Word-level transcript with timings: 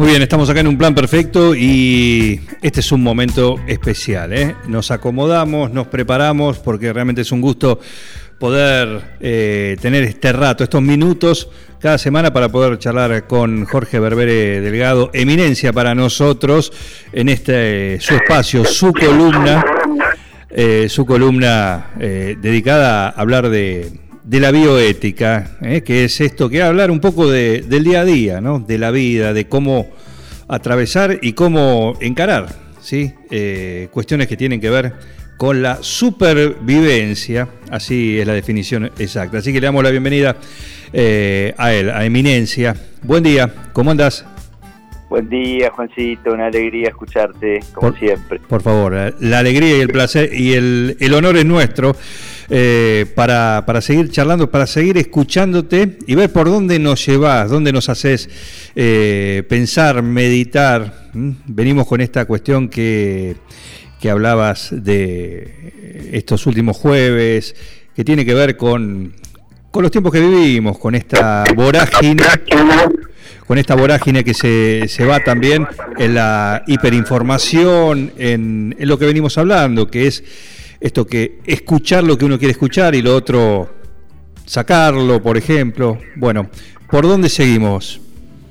Muy 0.00 0.08
bien, 0.08 0.22
estamos 0.22 0.48
acá 0.48 0.60
en 0.60 0.66
un 0.66 0.78
plan 0.78 0.94
perfecto 0.94 1.54
y 1.54 2.40
este 2.62 2.80
es 2.80 2.90
un 2.90 3.02
momento 3.02 3.56
especial. 3.66 4.32
¿eh? 4.32 4.56
Nos 4.66 4.90
acomodamos, 4.90 5.72
nos 5.72 5.88
preparamos 5.88 6.58
porque 6.58 6.90
realmente 6.90 7.20
es 7.20 7.30
un 7.32 7.42
gusto 7.42 7.78
poder 8.38 9.16
eh, 9.20 9.76
tener 9.78 10.04
este 10.04 10.32
rato, 10.32 10.64
estos 10.64 10.80
minutos 10.80 11.50
cada 11.80 11.98
semana 11.98 12.32
para 12.32 12.48
poder 12.48 12.78
charlar 12.78 13.26
con 13.26 13.66
Jorge 13.66 14.00
Berbere 14.00 14.62
Delgado, 14.62 15.10
eminencia 15.12 15.70
para 15.70 15.94
nosotros 15.94 16.72
en 17.12 17.28
este 17.28 18.00
su 18.00 18.14
espacio, 18.14 18.64
su 18.64 18.94
columna, 18.94 19.62
eh, 20.48 20.86
su 20.88 21.04
columna 21.04 21.90
eh, 22.00 22.38
dedicada 22.40 23.08
a 23.08 23.20
hablar 23.20 23.50
de, 23.50 23.92
de 24.24 24.40
la 24.40 24.50
bioética, 24.50 25.56
¿eh? 25.62 25.82
que 25.82 26.04
es 26.04 26.20
esto 26.20 26.48
que 26.48 26.62
hablar 26.62 26.90
un 26.90 27.00
poco 27.00 27.30
de- 27.30 27.62
del 27.62 27.84
día 27.84 28.00
a 28.00 28.04
día, 28.04 28.40
¿no? 28.40 28.58
de 28.60 28.78
la 28.78 28.90
vida, 28.90 29.32
de 29.32 29.46
cómo 29.48 29.88
atravesar 30.48 31.18
y 31.22 31.32
cómo 31.32 31.96
encarar 32.00 32.48
¿sí? 32.80 33.12
Eh, 33.30 33.88
cuestiones 33.92 34.26
que 34.26 34.36
tienen 34.36 34.60
que 34.60 34.68
ver 34.70 34.92
con 35.36 35.62
la 35.62 35.78
supervivencia, 35.82 37.48
así 37.70 38.18
es 38.18 38.26
la 38.26 38.34
definición 38.34 38.90
exacta. 38.98 39.38
Así 39.38 39.52
que 39.52 39.60
le 39.60 39.66
damos 39.66 39.82
la 39.82 39.90
bienvenida 39.90 40.36
eh, 40.92 41.54
a 41.56 41.72
él, 41.72 41.88
a 41.90 42.04
Eminencia. 42.04 42.74
Buen 43.02 43.22
día, 43.22 43.50
¿cómo 43.72 43.90
andas? 43.90 44.24
Buen 45.08 45.28
día, 45.28 45.70
Juancito, 45.70 46.32
una 46.32 46.46
alegría 46.46 46.88
escucharte, 46.88 47.60
como 47.72 47.90
Por- 47.90 47.98
siempre. 47.98 48.38
Por 48.40 48.62
favor, 48.62 49.14
la 49.18 49.38
alegría 49.38 49.78
y 49.78 49.80
el 49.80 49.88
placer 49.88 50.30
y 50.32 50.52
el, 50.52 50.96
el 51.00 51.14
honor 51.14 51.36
es 51.36 51.44
nuestro 51.46 51.96
eh, 52.52 53.06
para, 53.14 53.62
para 53.64 53.80
seguir 53.80 54.10
charlando, 54.10 54.50
para 54.50 54.66
seguir 54.66 54.98
escuchándote 54.98 55.98
y 56.06 56.16
ver 56.16 56.32
por 56.32 56.50
dónde 56.50 56.80
nos 56.80 57.06
llevas, 57.06 57.48
dónde 57.48 57.72
nos 57.72 57.88
haces 57.88 58.28
eh, 58.74 59.44
pensar, 59.48 60.02
meditar. 60.02 61.10
¿m? 61.14 61.36
Venimos 61.46 61.86
con 61.86 62.00
esta 62.00 62.24
cuestión 62.24 62.68
que, 62.68 63.36
que 64.00 64.10
hablabas 64.10 64.70
de 64.72 66.08
estos 66.12 66.44
últimos 66.46 66.76
jueves, 66.76 67.54
que 67.94 68.04
tiene 68.04 68.24
que 68.24 68.34
ver 68.34 68.56
con, 68.56 69.14
con 69.70 69.82
los 69.84 69.92
tiempos 69.92 70.12
que 70.12 70.20
vivimos, 70.20 70.76
con 70.78 70.96
esta 70.96 71.44
vorágine 71.54 72.22
con 73.46 73.58
esta 73.58 73.74
vorágine 73.74 74.22
que 74.22 74.32
se, 74.32 74.86
se 74.86 75.04
va 75.04 75.18
también 75.18 75.66
en 75.98 76.14
la 76.14 76.62
hiperinformación, 76.68 78.12
en 78.16 78.76
lo 78.78 78.96
que 78.96 79.06
venimos 79.06 79.38
hablando, 79.38 79.90
que 79.90 80.06
es 80.06 80.22
esto 80.80 81.06
que 81.06 81.40
escuchar 81.44 82.04
lo 82.04 82.16
que 82.16 82.24
uno 82.24 82.38
quiere 82.38 82.52
escuchar 82.52 82.94
y 82.94 83.02
lo 83.02 83.14
otro 83.14 83.68
sacarlo, 84.46 85.22
por 85.22 85.36
ejemplo. 85.36 85.98
Bueno, 86.16 86.48
¿por 86.90 87.06
dónde 87.06 87.28
seguimos? 87.28 88.00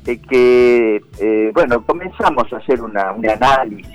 Que, 0.03 1.01
eh, 1.19 1.51
bueno, 1.53 1.85
comenzamos 1.85 2.51
a 2.53 2.57
hacer 2.57 2.81
una, 2.81 3.11
un 3.11 3.29
análisis, 3.29 3.85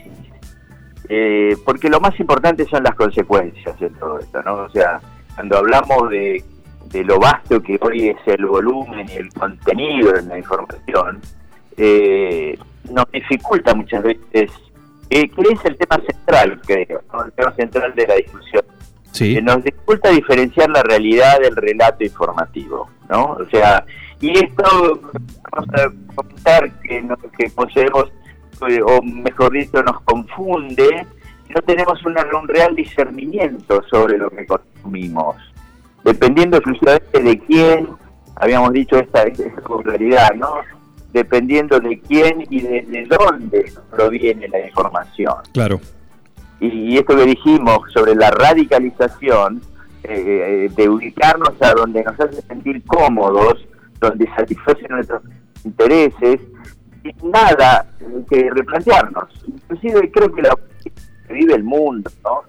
eh, 1.09 1.57
porque 1.65 1.89
lo 1.89 1.99
más 2.01 2.19
importante 2.21 2.65
son 2.67 2.85
las 2.85 2.95
consecuencias 2.95 3.79
de 3.81 3.91
todo 3.91 4.19
esto, 4.21 4.43
¿no? 4.43 4.55
O 4.55 4.71
sea, 4.71 5.01
cuando 5.35 5.59
hablamos 5.59 6.11
de, 6.11 6.45
de 6.91 7.05
lo 7.05 7.19
vasto 7.19 7.61
que 7.61 7.79
hoy 7.81 8.09
es 8.11 8.19
el 8.27 8.47
volumen 8.47 9.09
y 9.09 9.17
el 9.17 9.33
contenido 9.33 10.13
de 10.13 10.23
la 10.23 10.39
información, 10.39 11.21
eh, 11.77 12.57
nos 12.91 13.11
dificulta 13.11 13.75
muchas 13.75 14.03
veces, 14.03 14.51
eh, 15.11 15.29
que 15.29 15.43
es 15.43 15.65
el 15.65 15.77
tema 15.77 16.01
central, 16.07 16.61
creo, 16.67 17.03
¿no? 17.13 17.25
el 17.25 17.33
tema 17.33 17.53
central 17.55 17.95
de 17.95 18.07
la 18.07 18.15
discusión. 18.17 18.65
Sí. 19.13 19.41
Nos 19.43 19.63
dificulta 19.63 20.11
diferenciar 20.11 20.71
la 20.71 20.83
realidad 20.83 21.39
del 21.41 21.55
relato 21.55 22.03
informativo, 22.03 22.89
¿no? 23.09 23.33
O 23.33 23.45
sea, 23.51 23.85
y 24.21 24.31
esto 24.39 25.01
vamos 25.53 25.69
a 25.75 26.15
comentar 26.17 26.73
que, 26.81 27.01
no- 27.03 27.17
que 27.39 27.49
poseemos, 27.51 28.07
eh, 28.69 28.81
o 28.83 29.01
mejor 29.03 29.53
dicho, 29.53 29.83
nos 29.85 30.01
confunde, 30.01 31.07
no 31.55 31.63
tenemos 31.63 32.05
una- 32.05 32.27
un 32.41 32.49
real 32.49 32.75
discernimiento 32.75 33.83
sobre 33.91 34.19
lo 34.19 34.31
que 34.31 34.47
consumimos, 34.47 35.37
dependiendo 36.03 36.57
exclusivamente 36.57 37.21
de 37.23 37.39
quién, 37.41 37.89
habíamos 38.37 38.73
dicho 38.73 38.97
esta, 38.97 39.23
esta 39.23 39.61
con 39.63 39.83
claridad, 39.85 40.31
¿no? 40.35 40.55
Dependiendo 41.15 41.81
de 41.81 42.01
quién 42.01 42.45
y 42.51 42.61
desde 42.61 43.07
dónde 43.07 43.73
proviene 43.91 44.49
la 44.49 44.67
información 44.67 45.33
Claro. 45.53 45.81
y 46.61 46.99
esto 46.99 47.17
que 47.17 47.25
dijimos 47.25 47.79
sobre 47.95 48.15
la 48.15 48.31
radicalización, 48.31 49.63
eh, 50.03 50.69
de 50.77 50.89
ubicarnos 50.89 51.55
a 51.63 51.73
donde 51.73 52.03
nos 52.05 52.21
hace 52.21 52.43
sentir 52.43 52.83
cómodos, 52.85 53.67
donde 54.01 54.27
satisfacen 54.37 54.89
nuestros 54.91 55.23
intereses, 55.65 56.41
sin 57.03 57.31
nada 57.31 57.87
que 58.29 58.51
replantearnos. 58.51 59.29
Inclusive 59.47 60.11
creo 60.11 60.35
que 60.35 60.43
la 60.43 60.55
que 60.83 61.33
vive 61.33 61.55
el 61.55 61.65
mundo, 61.65 62.11
¿no? 62.23 62.43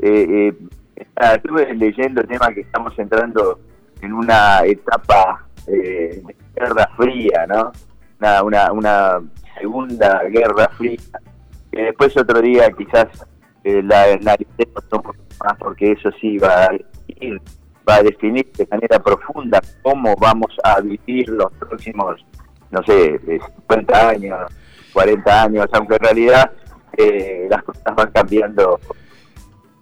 Eh, 0.00 0.52
eh, 0.96 1.06
estuve 1.34 1.74
leyendo 1.74 2.20
el 2.20 2.28
tema 2.28 2.52
que 2.52 2.60
estamos 2.60 2.98
entrando 2.98 3.60
en 4.00 4.12
una 4.12 4.60
etapa 4.64 5.46
eh, 5.66 6.22
de 6.26 6.36
guerra 6.54 6.90
fría, 6.96 7.46
¿no? 7.48 7.72
Una, 8.20 8.42
una, 8.42 8.72
una 8.72 9.20
segunda 9.60 10.22
guerra 10.24 10.68
fría 10.76 10.96
que 11.70 11.82
después 11.82 12.16
otro 12.16 12.40
día 12.40 12.70
quizás 12.72 13.06
eh, 13.64 13.82
la 13.82 14.02
analicemos 14.04 14.82
un 14.92 15.02
poco 15.02 15.14
más 15.44 15.56
porque 15.58 15.92
eso 15.92 16.10
sí 16.20 16.38
va 16.38 16.64
a 16.64 16.70
definir, 16.70 17.40
va 17.88 17.94
a 17.96 18.02
definir 18.02 18.50
de 18.56 18.66
manera 18.70 18.98
profunda 18.98 19.60
cómo 19.82 20.14
vamos 20.16 20.50
a 20.64 20.80
vivir 20.80 21.28
los 21.28 21.52
próximos, 21.54 22.24
no 22.70 22.82
sé, 22.84 23.20
eh, 23.26 23.38
50 23.68 24.08
años, 24.08 24.38
40 24.92 25.42
años, 25.42 25.66
aunque 25.72 25.94
en 25.96 26.00
realidad 26.00 26.50
eh, 26.96 27.46
las 27.50 27.62
cosas 27.62 27.94
van 27.94 28.10
cambiando 28.12 28.80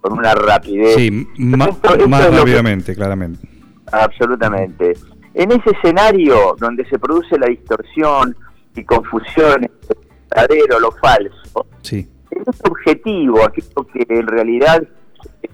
con 0.01 0.13
una 0.19 0.35
rapidez. 0.35 0.95
Sí, 0.95 1.27
esto 1.37 2.07
más 2.07 2.27
que- 2.27 2.37
rápidamente, 2.37 2.93
claramente. 2.95 3.47
Absolutamente. 3.91 4.93
En 5.39 5.51
ese 5.51 5.69
escenario 5.69 6.55
donde 6.59 6.83
se 6.89 6.97
produce 6.97 7.37
la 7.37 7.45
distorsión 7.47 8.35
y 8.75 8.83
confusión 8.83 9.63
entre 9.65 9.95
lo 9.95 10.01
verdadero, 10.31 10.79
lo 10.79 10.91
falso, 10.93 11.67
Sí. 11.81 12.07
es 12.31 12.61
objetivo, 12.69 13.43
aquello 13.45 13.85
que 13.93 14.03
en 14.09 14.25
realidad 14.27 14.81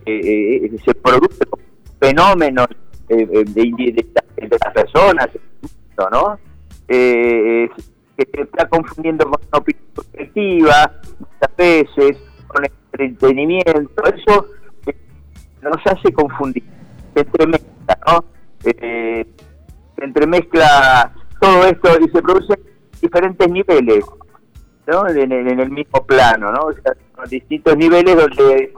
eh, 0.06 0.66
eh, 0.72 0.72
se 0.86 0.94
produce 0.96 1.46
como 1.50 1.62
fenómenos 2.00 2.68
eh, 3.10 3.28
eh, 3.30 3.44
de, 3.46 3.62
indi- 3.62 3.94
de, 3.94 4.48
de 4.48 4.58
las 4.64 4.74
personas, 4.74 5.28
¿no? 5.98 6.40
Eh, 6.88 7.68
que 8.18 8.28
se 8.34 8.42
está 8.42 8.70
confundiendo 8.70 9.26
con 9.26 9.40
una 9.50 9.58
opinión 9.60 9.84
subjetiva, 9.96 10.92
muchas 11.20 11.56
veces, 11.58 12.18
con 12.48 12.64
entretenimiento, 12.66 14.04
eso 14.16 14.46
eh, 14.88 14.96
nos 15.62 15.78
hace 15.86 16.14
confundir, 16.14 16.64
se 17.14 17.20
entremezcla, 17.22 18.00
¿no? 18.08 18.26
Entremezcla 20.04 21.14
todo 21.40 21.66
esto 21.66 21.90
y 22.02 22.10
se 22.10 22.22
producen 22.22 22.60
diferentes 23.02 23.50
niveles, 23.50 24.06
¿no? 24.88 25.08
En, 25.08 25.32
en- 25.32 25.60
el 25.60 25.70
mismo 25.72 26.06
plano, 26.06 26.52
¿no? 26.52 26.62
O 26.66 26.74
sea, 26.74 26.94
distintos 27.30 27.78
niveles 27.78 28.16
donde 28.16 28.74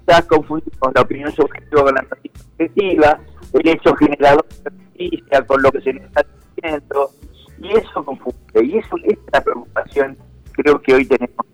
estás 0.00 0.24
confundido 0.26 0.72
con 0.78 0.92
la 0.94 1.02
opinión 1.02 1.30
subjetiva 1.32 1.82
con 1.84 1.94
la 1.94 2.02
noticia 2.02 2.40
subjetiva, 2.42 3.20
el 3.52 3.68
hecho 3.68 3.94
generador 3.96 4.46
de 4.64 4.70
noticia 4.70 5.42
con 5.46 5.62
lo 5.62 5.70
que 5.72 5.80
se 5.82 5.90
está 5.90 6.24
diciendo, 6.56 7.10
y 7.58 7.68
eso 7.76 8.04
confunde, 8.04 8.64
y 8.64 8.78
eso 8.78 8.96
es 9.04 9.18
la 9.32 9.40
preocupación 9.42 10.16
creo 10.52 10.80
que 10.82 10.94
hoy 10.94 11.06
tenemos. 11.06 11.46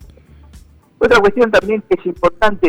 Otra 0.99 1.21
cuestión 1.21 1.51
también 1.51 1.83
que 1.89 1.99
es 2.01 2.07
importante, 2.07 2.69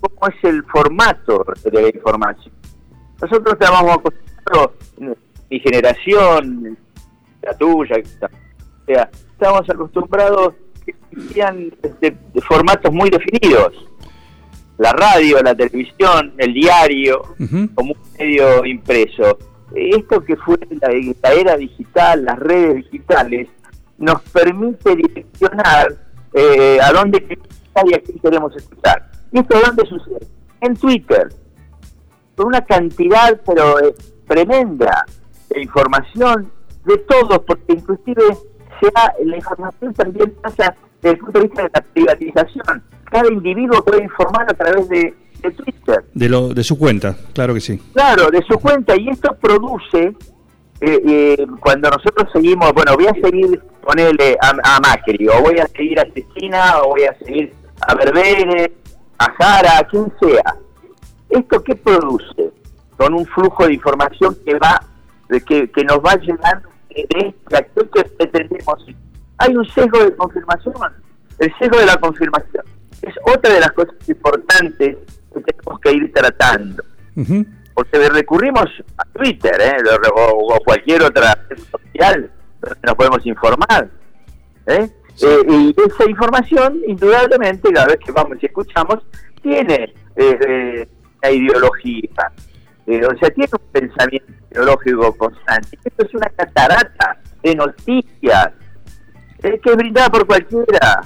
cómo 0.00 0.28
es 0.28 0.44
el 0.44 0.62
formato 0.64 1.44
de 1.64 1.82
la 1.82 1.88
información. 1.88 2.54
Nosotros 3.20 3.54
estábamos 3.54 3.96
acostumbrados, 3.98 4.70
mi 5.50 5.60
generación, 5.60 6.76
la 7.42 7.56
tuya, 7.56 7.96
o 7.96 8.86
sea, 8.86 9.10
estábamos 9.32 9.68
acostumbrados 9.68 10.54
que 10.84 10.94
existían 11.12 11.72
este, 11.82 12.16
de 12.32 12.40
formatos 12.42 12.92
muy 12.92 13.10
definidos. 13.10 13.72
La 14.78 14.92
radio, 14.92 15.40
la 15.42 15.54
televisión, 15.54 16.34
el 16.36 16.52
diario, 16.52 17.22
como 17.74 17.92
un 17.92 17.98
medio 18.18 18.64
impreso. 18.64 19.38
Esto 19.74 20.22
que 20.22 20.36
fue 20.36 20.58
la, 20.80 20.88
la 21.22 21.32
era 21.32 21.56
digital, 21.56 22.24
las 22.24 22.38
redes 22.38 22.84
digitales, 22.84 23.48
nos 23.98 24.20
permite 24.22 24.94
direccionar 24.96 25.94
eh, 26.34 26.78
a 26.82 26.92
dónde 26.92 27.38
y 27.84 27.94
a 27.94 27.98
quién 28.00 28.18
queremos 28.18 28.54
escuchar. 28.56 29.10
¿Y 29.32 29.38
esto 29.38 29.58
dónde 29.64 29.86
sucede? 29.86 30.26
En 30.60 30.76
Twitter, 30.76 31.28
con 32.34 32.46
una 32.46 32.64
cantidad 32.64 33.40
pero 33.46 33.78
eh, 33.80 33.94
tremenda 34.26 35.04
de 35.50 35.62
información 35.62 36.50
de 36.84 36.98
todos, 36.98 37.38
porque 37.46 37.72
inclusive 37.74 38.22
se 38.80 38.88
ha- 38.94 39.12
la 39.24 39.36
información 39.36 39.92
también 39.94 40.32
pasa 40.42 40.74
desde 41.02 41.14
el 41.16 41.18
punto 41.18 41.38
de 41.40 41.46
vista 41.46 41.62
de 41.62 41.70
la 41.74 41.80
privatización. 41.80 42.82
Cada 43.10 43.32
individuo 43.32 43.84
puede 43.84 44.04
informar 44.04 44.46
a 44.50 44.54
través 44.54 44.88
de, 44.88 45.14
de 45.42 45.50
Twitter. 45.52 46.04
De, 46.14 46.28
lo, 46.28 46.48
de 46.54 46.64
su 46.64 46.78
cuenta, 46.78 47.16
claro 47.32 47.54
que 47.54 47.60
sí. 47.60 47.80
Claro, 47.92 48.30
de 48.30 48.42
su 48.42 48.58
cuenta, 48.58 48.96
y 48.96 49.08
esto 49.08 49.34
produce, 49.40 50.14
eh, 50.80 51.00
eh, 51.08 51.46
cuando 51.60 51.88
nosotros 51.90 52.28
seguimos, 52.32 52.72
bueno, 52.72 52.94
voy 52.96 53.06
a 53.06 53.14
seguir, 53.14 53.60
ponerle 53.82 54.36
a, 54.40 54.76
a 54.76 54.80
Macri, 54.80 55.28
o 55.28 55.40
voy 55.42 55.58
a 55.58 55.66
seguir 55.68 55.98
a 56.00 56.04
Cristina, 56.04 56.80
o 56.82 56.88
voy 56.90 57.04
a 57.04 57.16
seguir 57.18 57.52
a 57.86 57.94
Berbere, 57.94 58.72
a 59.18 59.32
Jara, 59.32 59.78
a 59.78 59.84
quien 59.84 60.12
sea. 60.20 60.56
¿Esto 61.30 61.62
qué 61.62 61.74
produce? 61.76 62.50
Con 62.96 63.14
un 63.14 63.24
flujo 63.26 63.66
de 63.66 63.74
información 63.74 64.36
que 64.44 64.58
va, 64.58 64.80
de 65.28 65.40
que, 65.40 65.70
que 65.70 65.84
nos 65.84 65.98
va 65.98 66.14
llegando 66.16 66.68
de 66.88 67.06
este 67.10 67.56
actor 67.56 67.90
que 67.90 68.04
pretendemos. 68.04 68.86
Hay 69.38 69.54
un 69.56 69.66
sesgo 69.68 70.04
de 70.04 70.16
confirmación, 70.16 70.74
el 71.38 71.54
sesgo 71.58 71.78
de 71.78 71.86
la 71.86 71.96
confirmación. 71.96 72.64
Es 73.02 73.14
otra 73.26 73.52
de 73.52 73.60
las 73.60 73.72
cosas 73.72 73.94
importantes 74.08 74.96
que 75.34 75.40
tenemos 75.40 75.80
que 75.80 75.92
ir 75.92 76.12
tratando 76.12 76.82
porque 77.74 78.08
recurrimos 78.08 78.64
a 78.96 79.04
Twitter 79.04 79.54
¿eh? 79.60 79.76
o, 80.14 80.54
o 80.54 80.60
cualquier 80.60 81.02
otra 81.02 81.38
red 81.48 81.58
social 81.58 82.30
donde 82.60 82.78
nos 82.82 82.94
podemos 82.94 83.26
informar. 83.26 83.90
¿eh? 84.66 84.88
Eh, 85.22 85.42
y 85.48 85.74
esa 85.86 86.08
información, 86.08 86.80
indudablemente, 86.86 87.70
cada 87.72 87.88
vez 87.88 87.98
que 88.04 88.12
vamos 88.12 88.38
y 88.40 88.46
escuchamos, 88.46 89.04
tiene 89.42 89.94
eh, 90.16 90.38
eh, 90.48 90.88
una 91.22 91.30
ideología, 91.30 92.32
eh, 92.86 93.04
o 93.04 93.18
sea, 93.18 93.30
tiene 93.30 93.50
un 93.52 93.72
pensamiento 93.72 94.32
ideológico 94.50 95.12
constante. 95.16 95.78
Esto 95.84 96.06
es 96.06 96.14
una 96.14 96.28
catarata 96.30 97.18
de 97.42 97.54
noticias 97.54 98.52
eh, 99.42 99.60
que 99.62 99.70
es 99.70 99.76
brindada 99.76 100.08
por 100.08 100.26
cualquiera. 100.26 101.02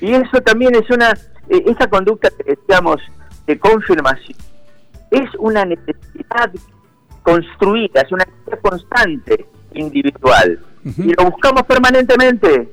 Y 0.00 0.12
eso 0.12 0.40
también 0.44 0.74
es 0.74 0.90
una, 0.90 1.10
eh, 1.48 1.64
esa 1.66 1.86
conducta 1.88 2.30
que 2.30 2.56
decíamos 2.56 3.00
de 3.46 3.58
confirmación, 3.58 4.36
es 5.10 5.28
una 5.38 5.64
necesidad 5.64 6.50
construida, 7.22 8.00
es 8.00 8.12
una 8.12 8.24
necesidad 8.24 8.60
constante, 8.60 9.46
individual. 9.74 10.58
Y 10.84 11.14
lo 11.14 11.30
buscamos 11.30 11.62
permanentemente. 11.62 12.68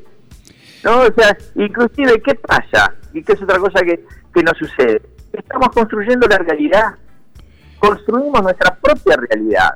¿No? 0.84 1.02
O 1.02 1.14
sea, 1.14 1.38
inclusive, 1.56 2.22
¿qué 2.22 2.36
pasa? 2.36 2.94
Y 3.14 3.22
que 3.22 3.34
es 3.34 3.42
otra 3.42 3.60
cosa 3.60 3.82
que, 3.82 4.04
que 4.34 4.42
nos 4.42 4.58
sucede. 4.58 5.02
Estamos 5.34 5.70
construyendo 5.70 6.26
la 6.28 6.38
realidad. 6.38 6.96
Construimos 7.80 8.42
nuestra 8.44 8.76
propia 8.76 9.18
realidad. 9.30 9.70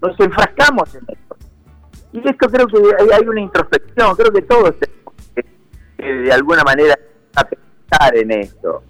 Nos 0.00 0.18
enfrascamos 0.18 0.94
en 0.94 1.02
esto. 1.08 1.36
Y 2.12 2.18
esto 2.28 2.48
creo 2.48 2.66
que 2.66 2.76
hay, 3.14 3.26
una 3.26 3.40
introspección, 3.40 4.14
creo 4.16 4.32
que 4.32 4.42
todos 4.42 4.74
tenemos 4.78 5.14
que, 5.34 5.44
que 5.96 6.04
de 6.04 6.32
alguna 6.32 6.62
manera 6.64 6.98
a 7.36 7.44
pensar 7.44 8.16
en 8.16 8.32
esto. 8.32 8.82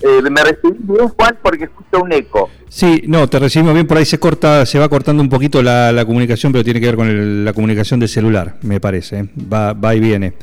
Eh, 0.00 0.22
me 0.30 0.42
recibí 0.42 0.76
bien, 0.78 1.08
Juan, 1.08 1.38
porque 1.42 1.64
escucho 1.64 2.02
un 2.02 2.12
eco. 2.12 2.50
Sí, 2.68 3.02
no, 3.06 3.28
te 3.28 3.38
recibimos 3.38 3.74
bien, 3.74 3.86
por 3.86 3.96
ahí 3.98 4.04
se 4.04 4.18
corta, 4.18 4.64
se 4.64 4.78
va 4.78 4.88
cortando 4.88 5.22
un 5.22 5.28
poquito 5.28 5.62
la, 5.62 5.90
la 5.92 6.04
comunicación, 6.04 6.52
pero 6.52 6.62
tiene 6.64 6.80
que 6.80 6.86
ver 6.86 6.96
con 6.96 7.08
el- 7.08 7.44
la 7.44 7.52
comunicación 7.52 7.98
de 8.00 8.06
celular, 8.08 8.56
me 8.62 8.80
parece. 8.80 9.18
¿eh? 9.20 9.28
Va, 9.52 9.72
va 9.72 9.94
y 9.94 10.00
viene. 10.00 10.34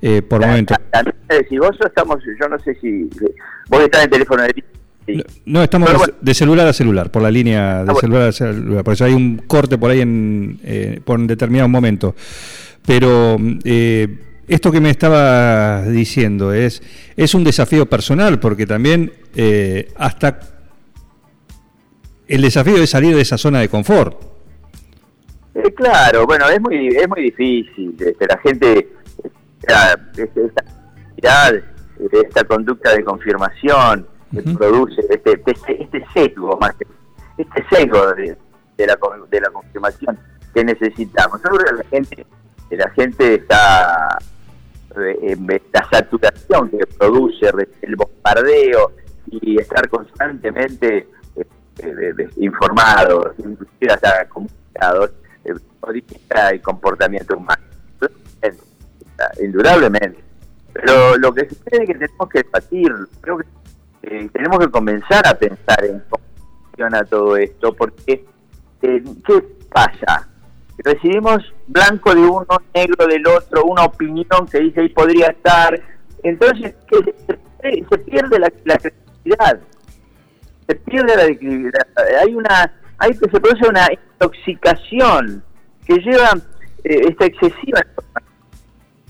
Eh, 0.00 0.22
por 0.22 0.40
momento. 0.40 0.74
También, 0.90 1.16
eh, 1.30 1.44
si 1.48 1.58
vos 1.58 1.76
estamos, 1.84 2.18
yo 2.40 2.48
no 2.48 2.58
sé 2.60 2.74
si 2.80 3.08
vos 3.68 3.80
estás 3.82 4.04
en 4.04 4.10
teléfono 4.10 4.42
de 4.42 4.64
sí. 5.08 5.24
No, 5.46 5.62
estamos 5.62 5.90
de- 5.90 5.96
bueno. 5.98 6.14
de 6.20 6.34
celular 6.34 6.66
a 6.68 6.72
celular, 6.72 7.10
por 7.10 7.22
la 7.22 7.30
línea 7.30 7.76
de 7.76 7.80
Ah, 7.80 7.84
bueno. 7.84 8.00
celular 8.00 8.28
a 8.28 8.32
celular. 8.32 8.84
Por 8.84 8.92
eso 8.94 9.04
hay 9.04 9.14
un 9.14 9.38
corte 9.46 9.76
por 9.78 9.90
ahí 9.90 10.00
en, 10.00 10.60
eh, 10.62 11.00
por 11.04 11.18
un 11.18 11.26
determinado 11.26 11.68
momento. 11.68 12.14
Pero 12.86 13.36
eh, 13.64 14.18
esto 14.46 14.70
que 14.72 14.80
me 14.80 14.90
estaba 14.90 15.82
diciendo 15.82 16.52
es, 16.52 16.82
es 17.16 17.34
un 17.34 17.44
desafío 17.44 17.86
personal, 17.86 18.38
porque 18.40 18.66
también 18.66 19.12
eh, 19.34 19.88
hasta 19.96 20.38
el 22.26 22.42
desafío 22.42 22.76
es 22.82 22.90
salir 22.90 23.14
de 23.16 23.22
esa 23.22 23.38
zona 23.38 23.60
de 23.60 23.68
confort. 23.68 24.22
Eh, 25.54 25.72
claro, 25.74 26.26
bueno, 26.26 26.48
es 26.48 26.60
muy 26.60 26.88
es 26.88 27.08
muy 27.08 27.22
difícil. 27.22 27.94
este, 27.98 28.26
la 28.26 28.38
gente, 28.38 28.88
esta, 29.62 29.92
este- 30.16 30.46
esta 31.16 31.50
eh, 31.50 31.62
esta 32.12 32.44
conducta 32.44 32.94
de 32.94 33.02
confirmación 33.02 34.06
que 34.30 34.42
produce 34.42 35.00
este, 35.08 35.40
este, 35.46 35.82
este 35.82 36.06
sesgo, 36.12 36.56
más 36.60 36.74
que 36.74 36.86
este 37.36 37.64
sesgo 37.70 38.12
de, 38.14 38.36
de 38.76 38.86
la, 38.86 38.98
de 39.30 39.40
la 39.40 39.50
confirmación 39.50 40.18
que 40.54 40.64
necesitamos. 40.64 41.40
Yo 41.42 41.50
creo 41.50 41.64
que 41.64 41.84
la 41.84 41.90
gente, 41.90 42.26
la 42.70 42.90
gente 42.90 43.34
está 43.34 44.18
eh, 44.96 45.36
esta 45.48 45.88
saturación 45.90 46.70
que 46.70 46.86
produce 46.98 47.50
el 47.82 47.96
bombardeo 47.96 48.92
y 49.26 49.60
estar 49.60 49.88
constantemente 49.88 51.08
eh, 51.36 51.46
eh, 51.78 52.14
eh, 52.18 52.28
informados, 52.38 53.34
inclusive 53.38 53.92
hasta 53.92 54.26
comunicados, 54.28 55.10
eh, 55.44 55.54
modifica 55.80 56.50
el 56.50 56.60
comportamiento 56.62 57.36
humano. 57.36 57.62
Indudablemente. 59.42 60.22
Pero 60.72 61.16
lo 61.16 61.34
que 61.34 61.48
sucede 61.48 61.82
es 61.82 61.86
que 61.88 61.94
tenemos 61.94 62.28
que 62.28 62.42
debatir, 62.42 62.92
creo 63.20 63.38
que 63.38 63.44
eh, 64.10 64.28
tenemos 64.32 64.58
que 64.58 64.70
comenzar 64.70 65.26
a 65.26 65.34
pensar 65.34 65.84
en 65.84 66.02
cómo 66.08 66.24
funciona 66.64 67.04
todo 67.04 67.36
esto, 67.36 67.72
porque 67.74 68.24
eh, 68.82 69.04
¿qué 69.26 69.44
pasa? 69.72 70.28
Recibimos 70.78 71.38
blanco 71.66 72.14
de 72.14 72.20
uno, 72.20 72.46
negro 72.74 73.06
del 73.06 73.26
otro, 73.26 73.64
una 73.64 73.84
opinión 73.84 74.46
que 74.50 74.60
dice 74.60 74.80
ahí 74.80 74.88
podría 74.90 75.28
estar, 75.28 75.80
entonces 76.22 76.74
¿qué? 76.88 77.84
se, 77.90 77.98
pierde 77.98 78.38
la, 78.38 78.52
la 78.64 78.78
credibilidad, 78.78 79.60
se 80.66 80.74
pierde 80.74 81.16
la 81.16 81.24
credibilidad, 81.24 81.86
hay 82.22 82.34
una, 82.34 82.72
hay 82.98 83.10
que 83.10 83.30
se 83.30 83.40
produce 83.40 83.68
una 83.68 83.88
intoxicación 83.92 85.42
que 85.84 85.96
lleva 85.98 86.30
eh, 86.84 87.00
esta 87.08 87.26
excesiva 87.26 87.80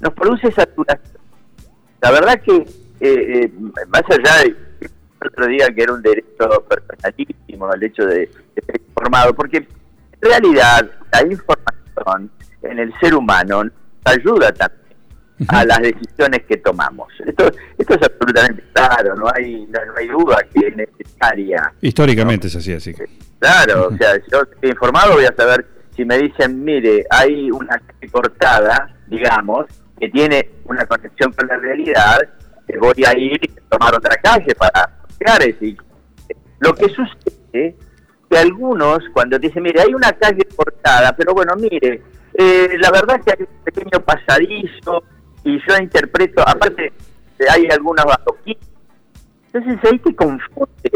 nos 0.00 0.12
produce 0.14 0.50
saturación. 0.52 1.18
La 2.00 2.10
verdad 2.10 2.40
que, 2.40 2.56
eh, 2.56 2.66
eh, 3.00 3.52
más 3.88 4.02
allá 4.08 4.44
de 4.44 4.56
el 5.20 5.28
otro 5.28 5.46
día 5.46 5.68
que 5.74 5.82
era 5.82 5.92
un 5.92 6.02
derecho 6.02 6.64
personalísimo 6.68 7.72
el 7.72 7.82
hecho 7.82 8.04
de, 8.04 8.18
de 8.20 8.62
ser 8.64 8.80
informado, 8.86 9.34
porque 9.34 9.58
en 9.58 9.66
realidad 10.20 10.90
la 11.12 11.22
información 11.22 12.30
en 12.62 12.78
el 12.78 12.92
ser 13.00 13.14
humano 13.14 13.64
nos 13.64 13.72
ayuda 14.04 14.52
también 14.52 14.88
a 15.46 15.64
las 15.64 15.78
decisiones 15.78 16.42
que 16.48 16.56
tomamos. 16.56 17.08
Esto, 17.24 17.50
esto 17.78 17.94
es 17.94 18.02
absolutamente 18.02 18.64
claro, 18.72 19.14
no 19.14 19.26
hay, 19.34 19.66
no, 19.66 19.84
no 19.84 19.96
hay 19.96 20.08
duda 20.08 20.38
que 20.52 20.66
es 20.66 20.76
necesaria. 20.76 21.72
Históricamente 21.80 22.48
es 22.48 22.56
así, 22.56 22.72
así. 22.72 22.94
Claro, 23.38 23.88
o 23.88 23.96
sea, 23.96 24.14
si 24.16 24.30
yo 24.32 24.42
estoy 24.42 24.70
informado 24.70 25.14
voy 25.14 25.24
a 25.24 25.34
saber 25.34 25.64
si 25.94 26.04
me 26.04 26.18
dicen, 26.18 26.64
mire, 26.64 27.04
hay 27.10 27.50
una 27.50 27.78
calle 27.78 28.12
cortada, 28.12 28.96
digamos, 29.08 29.66
que 29.98 30.08
tiene 30.08 30.48
una 30.64 30.86
conexión 30.86 31.32
con 31.32 31.48
la 31.48 31.56
realidad, 31.56 32.20
voy 32.80 33.04
a 33.04 33.16
ir 33.18 33.38
y 33.42 33.48
tomar 33.68 33.94
otra 33.94 34.16
calle 34.16 34.54
para 34.54 34.88
a 35.26 35.36
ese- 35.36 35.76
Lo 36.60 36.74
que 36.74 36.86
sucede 36.88 37.76
que 38.30 38.38
algunos, 38.38 38.98
cuando 39.12 39.38
te 39.40 39.46
dicen, 39.48 39.62
mire, 39.62 39.80
hay 39.80 39.94
una 39.94 40.12
calle 40.12 40.44
cortada, 40.54 41.14
pero 41.16 41.32
bueno, 41.34 41.54
mire, 41.56 42.02
eh, 42.34 42.68
la 42.78 42.90
verdad 42.90 43.16
es 43.18 43.24
que 43.24 43.32
hay 43.32 43.46
un 43.48 43.64
pequeño 43.64 44.04
pasadizo 44.04 45.02
y 45.44 45.58
yo 45.66 45.76
interpreto, 45.80 46.42
aparte 46.46 46.92
eh, 47.38 47.44
hay 47.50 47.66
algunas 47.70 48.04
adoquines, 48.06 48.58
entonces 49.52 49.78
ahí 49.90 49.98
te 50.00 50.14
confunde 50.14 50.90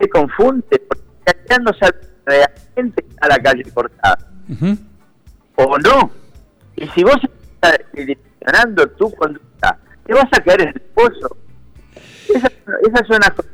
se 0.00 0.08
confunde, 0.10 0.82
porque 0.86 1.02
acá 1.26 1.58
no 1.60 1.72
sabe 1.72 1.98
realmente 2.26 3.04
está 3.08 3.26
la 3.28 3.38
calle 3.38 3.64
cortada, 3.72 4.18
o 5.56 5.78
no. 5.78 6.10
Y 6.76 6.86
si 6.88 7.02
vos 7.02 7.16
estás 7.54 7.78
direccionando 7.94 8.86
tu 8.90 9.10
conducta, 9.12 9.76
te 10.06 10.12
vas 10.14 10.26
a 10.30 10.40
caer 10.42 10.60
en 10.62 10.68
el 10.68 10.80
pozo. 10.94 11.36
Esas, 12.88 13.06
son 13.06 13.18
las 13.20 13.30
cosas 13.30 13.50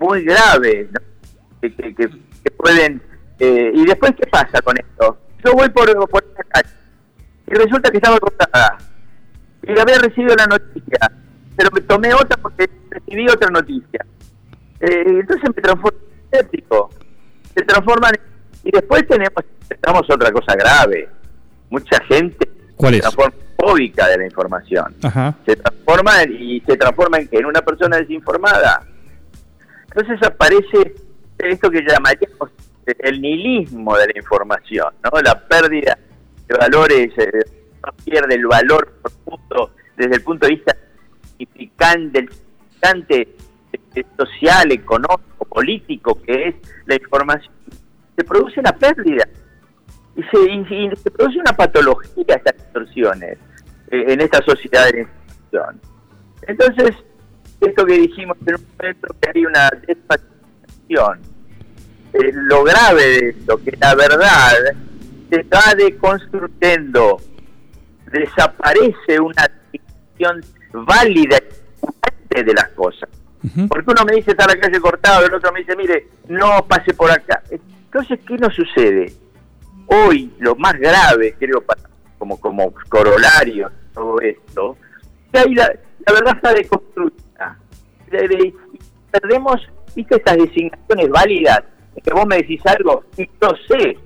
muy 0.00 0.24
graves, 0.24 0.88
¿no? 0.92 1.00
que, 1.60 1.74
que, 1.74 1.94
que- 1.94 2.50
pueden... 2.56 3.00
eh, 3.38 3.70
¿Y 3.74 3.84
después 3.86 4.12
qué 4.18 4.26
pasa 4.26 4.60
con 4.62 4.76
esto? 4.78 5.16
Yo 5.44 5.52
voy 5.52 5.68
por, 5.70 5.86
por 6.08 6.24
esta 6.24 6.42
calle 6.44 6.68
y 7.46 7.54
resulta 7.54 7.90
que 7.90 7.98
estaba 7.98 8.18
cortada. 8.18 8.78
Y 9.62 9.78
había 9.78 9.98
recibido 9.98 10.34
la 10.36 10.46
noticia, 10.46 10.98
pero 11.56 11.70
me 11.72 11.80
tomé 11.82 12.12
otra 12.14 12.36
porque 12.40 12.68
recibí 12.90 13.28
otra 13.28 13.48
noticia. 13.50 14.04
Eh, 14.80 15.04
entonces 15.06 15.50
me 15.54 15.62
transforma 15.62 15.98
en 16.00 16.24
escéptico. 16.32 16.90
Se 17.54 17.62
transforman 17.64 18.12
en- 18.14 18.68
y 18.68 18.70
después 18.72 19.06
tenemos 19.06 19.44
tenemos 19.80 20.02
otra 20.10 20.30
cosa 20.32 20.54
grave. 20.56 21.08
Mucha 21.70 22.02
gente 22.04 22.50
¿Cuál 22.76 22.94
se 22.94 23.00
transforma 23.00 23.36
en 23.58 23.66
xenofóbica 23.66 24.08
de 24.08 24.18
la 24.18 24.24
información. 24.24 24.94
Ajá. 25.02 25.34
Se 25.46 25.56
transforma 25.56 26.22
y 26.24 26.60
se 26.60 26.76
transforma 26.76 27.18
en 27.18 27.28
que 27.28 27.38
en 27.38 27.46
una 27.46 27.62
persona 27.62 27.96
desinformada. 27.96 28.86
Entonces 29.88 30.22
aparece 30.26 30.94
esto 31.38 31.70
que 31.70 31.82
llamaríamos 31.82 32.50
el 32.86 33.20
nihilismo 33.20 33.96
de 33.96 34.06
la 34.06 34.12
información, 34.16 34.94
¿no? 35.04 35.20
La 35.20 35.38
pérdida 35.46 35.98
de 36.46 36.56
valores, 36.56 37.12
eh, 37.18 37.30
pierde 38.04 38.34
el 38.34 38.46
valor 38.46 38.92
profundo 39.02 39.72
desde 39.96 40.16
el 40.16 40.22
punto 40.22 40.46
de 40.46 40.54
vista 40.54 40.76
del 41.38 41.48
significante 41.48 42.28
eh, 43.94 44.04
social, 44.16 44.72
económico, 44.72 45.44
político 45.44 46.20
que 46.22 46.48
es 46.48 46.54
la 46.86 46.94
información. 46.94 47.52
Se 48.16 48.24
produce 48.24 48.60
una 48.60 48.72
pérdida 48.72 49.28
y 50.18 50.22
se, 50.24 50.50
y- 50.50 50.86
y 50.92 50.96
se 50.96 51.10
produce 51.10 51.38
una 51.38 51.52
patología 51.56 52.24
estas 52.36 52.54
distorsiones 52.56 53.38
eh, 53.90 54.04
en 54.08 54.20
esta 54.20 54.42
sociedad 54.44 54.84
de 54.86 54.92
la 54.92 54.98
información. 55.00 55.80
Entonces, 56.46 56.96
esto 57.60 57.84
que 57.86 57.94
dijimos 57.98 58.36
en 58.46 58.54
un 58.56 58.66
momento 58.78 59.08
que 59.20 59.30
hay 59.34 59.44
una 59.46 59.70
despacificación, 59.86 61.20
eh, 62.12 62.32
lo 62.32 62.64
grave 62.64 63.02
de 63.02 63.28
esto, 63.30 63.56
que 63.64 63.76
la 63.80 63.94
verdad 63.94 64.52
se 65.30 65.42
va 65.44 65.74
deconstruyendo, 65.76 67.18
desaparece 68.12 69.20
una 69.20 69.44
distinción 69.72 70.40
válida 70.86 71.38
y 72.34 72.42
de 72.42 72.54
las 72.54 72.68
cosas. 72.70 73.08
Porque 73.68 73.90
uno 73.90 74.04
me 74.04 74.16
dice 74.16 74.32
está 74.32 74.46
la 74.46 74.56
calle 74.58 74.80
cortada, 74.80 75.24
el 75.24 75.32
otro 75.34 75.52
me 75.52 75.60
dice, 75.60 75.76
mire, 75.76 76.08
no 76.28 76.64
pase 76.66 76.92
por 76.94 77.10
acá. 77.10 77.42
Entonces, 77.50 78.18
¿qué 78.26 78.36
nos 78.36 78.54
sucede? 78.54 79.12
Hoy, 79.88 80.32
lo 80.38 80.54
más 80.56 80.74
grave, 80.74 81.34
creo, 81.38 81.60
para- 81.62 81.80
como, 82.18 82.38
como 82.40 82.72
corolario 82.88 83.68
de 83.68 83.74
todo 83.94 84.20
esto, 84.20 84.76
que 85.32 85.44
la, 85.54 85.72
verdad 86.12 86.36
está 86.36 86.52
deconstruida. 86.54 87.58
De- 88.10 88.28
de- 88.28 88.54
perdemos, 89.10 89.60
viste, 89.94 90.16
estas 90.16 90.36
designaciones 90.36 91.08
válidas, 91.10 91.62
que 92.02 92.12
vos 92.14 92.26
me 92.26 92.36
decís 92.36 92.60
algo 92.66 93.04
y 93.16 93.28
yo 93.40 93.48
sé, 93.68 93.98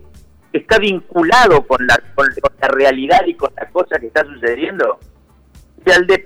está 0.53 0.79
vinculado 0.79 1.67
con 1.67 1.87
la, 1.87 1.97
con, 2.15 2.27
con 2.41 2.53
la 2.61 2.69
realidad 2.69 3.21
y 3.27 3.35
con 3.35 3.51
la 3.57 3.69
cosa 3.71 3.99
que 3.99 4.07
está 4.07 4.25
sucediendo. 4.25 4.99
Y 5.85 5.91
al 5.91 6.07
de- 6.07 6.25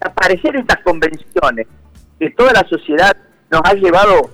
aparecer 0.00 0.56
estas 0.56 0.82
convenciones 0.82 1.66
que 2.18 2.30
toda 2.30 2.52
la 2.52 2.66
sociedad 2.68 3.16
nos 3.50 3.60
ha 3.64 3.74
llevado 3.74 4.30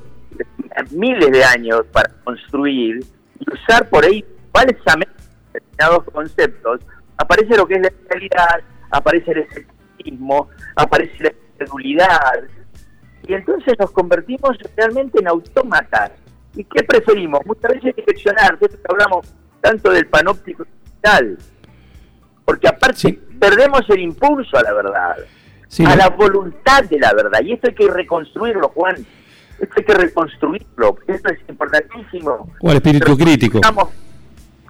miles 0.90 1.30
de 1.30 1.44
años 1.44 1.83
para 1.92 2.11
construir 2.25 3.04
y 3.38 3.52
usar 3.52 3.88
por 3.88 4.04
ahí 4.04 4.25
falsamente 4.54 5.12
determinados 5.52 6.04
conceptos, 6.12 6.80
aparece 7.18 7.56
lo 7.56 7.66
que 7.66 7.75
es 7.75 7.82
la 7.82 7.92
realidad, 8.08 8.61
aparece 8.90 9.32
el 9.32 9.38
escepticismo, 9.38 10.49
aparece 10.76 11.25
la 11.25 11.32
incredulidad, 11.52 12.44
y 13.26 13.34
entonces 13.34 13.75
nos 13.78 13.90
convertimos 13.90 14.56
realmente 14.76 15.18
en 15.18 15.28
autómatas. 15.28 16.12
¿Y 16.54 16.62
qué 16.64 16.84
preferimos? 16.84 17.40
Muchas 17.46 17.73
veces 17.73 17.96
direccionar, 17.96 18.58
de 18.58 18.66
esto 18.66 18.78
que 18.78 18.84
hablamos 18.88 19.34
tanto 19.61 19.90
del 19.90 20.06
panóptico 20.06 20.64
digital, 20.64 21.37
porque 22.44 22.68
aparte 22.68 22.99
Sí. 22.99 23.20
perdemos 23.40 23.82
el 23.88 24.00
impulso 24.00 24.56
a 24.56 24.62
la 24.62 24.73
verdad, 24.73 25.16
Sí, 25.68 25.84
a 25.84 25.96
la 25.96 26.08
voluntad 26.11 26.84
de 26.84 27.00
la 27.00 27.12
verdad, 27.12 27.40
y 27.42 27.54
esto 27.54 27.68
hay 27.68 27.75
que 27.75 27.90
reconstruirlo, 27.90 28.68
Juan. 28.68 28.94
Esto 29.58 29.75
hay 29.76 29.84
que 29.84 29.94
reconstruirlo, 29.94 30.99
esto 31.06 31.32
es 31.32 31.38
importantísimo. 31.49 32.52
O 32.61 32.70
al 32.70 32.76
espíritu 32.76 33.16
crítico. 33.16 33.61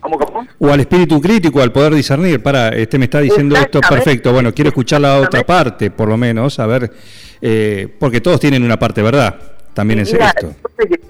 ¿Cómo, 0.04 0.18
cómo? 0.18 0.46
O 0.58 0.68
al 0.70 0.80
espíritu 0.80 1.18
crítico, 1.18 1.62
al 1.62 1.73
poder 1.73 1.94
discernir. 1.94 2.42
Para, 2.42 2.68
este 2.68 2.99
me 2.99 3.06
está 3.06 3.20
diciendo 3.23 3.56
esto 3.56 3.80
perfecto. 3.80 4.34
Bueno, 4.34 4.52
quiero 4.52 4.68
escuchar 4.68 5.00
la 5.00 5.18
otra 5.18 5.44
parte, 5.44 5.90
por 5.90 6.08
lo 6.11 6.18
menos, 6.18 6.58
a 6.58 6.66
ver, 6.66 6.92
eh, 7.40 7.88
porque 7.99 8.20
todos 8.20 8.38
tienen 8.38 8.62
una 8.64 8.78
parte 8.78 9.00
verdad. 9.00 9.34
También 9.73 10.00
es 10.00 10.12
Mirá, 10.12 10.28
esto. 10.28 10.49
entonces, 10.49 11.00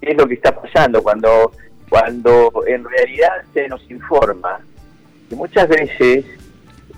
¿qué 0.00 0.10
es 0.12 0.16
lo 0.16 0.26
que 0.26 0.32
está 0.34 0.58
pasando 0.58 1.02
cuando, 1.02 1.52
cuando 1.90 2.50
en 2.66 2.82
realidad 2.84 3.32
se 3.52 3.68
nos 3.68 3.82
informa? 3.90 4.60
Que 5.28 5.36
muchas 5.36 5.68
veces 5.68 6.24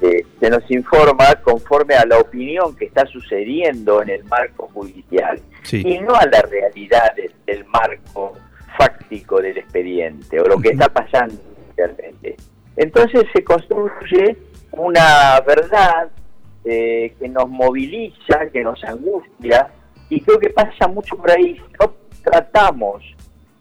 eh, 0.03 0.25
se 0.39 0.51
nos 0.51 0.71
informa 0.71 1.35
conforme 1.43 1.97
a 1.97 2.07
la 2.07 2.19
opinión 2.19 2.77
que 2.77 2.85
está 2.85 3.07
sucediendo 3.07 4.03
en 4.03 4.11
el 4.11 4.25
marco 4.25 4.71
judicial 4.73 5.41
Sí. 5.65 5.83
y 5.85 5.99
no 5.99 6.15
a 6.15 6.27
la 6.27 6.43
realidad 6.43 7.13
del, 7.17 7.33
del 7.45 7.65
marco 7.65 8.35
fáctico 8.79 9.41
del 9.41 9.59
expediente 9.59 10.41
o 10.41 10.45
lo 10.45 10.59
que 10.59 10.71
está 10.71 10.89
pasando 10.89 11.35
realmente. 11.77 12.37
Entonces 12.77 13.25
se 13.33 13.45
construye 13.45 14.37
una 14.73 15.41
verdad 15.47 16.09
eh, 16.65 17.15
que 17.19 17.29
nos 17.29 17.49
moviliza, 17.49 18.49
que 18.53 18.63
nos 18.65 18.83
angustia, 18.85 19.69
y 20.09 20.21
creo 20.21 20.39
que 20.39 20.51
pasa 20.51 20.89
mucho 20.89 21.17
por 21.17 21.31
ahí. 21.31 21.61
No 21.81 21.93
tratamos 22.23 23.03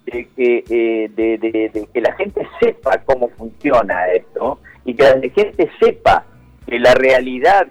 de 0.05 0.27
que, 0.36 0.63
eh, 0.70 1.10
de, 1.15 1.38
de- 1.38 1.70
de 1.74 1.88
que 1.93 2.01
la 2.01 2.13
gente 2.13 2.48
sepa 2.60 2.98
cómo 3.05 3.29
funciona 3.29 4.08
esto 4.08 4.60
y 4.86 4.93
que 4.96 5.03
la 5.03 5.20
gente 5.29 5.70
sepa 5.79 6.25
que 6.67 6.79
la 6.79 6.93
realidad 6.93 7.67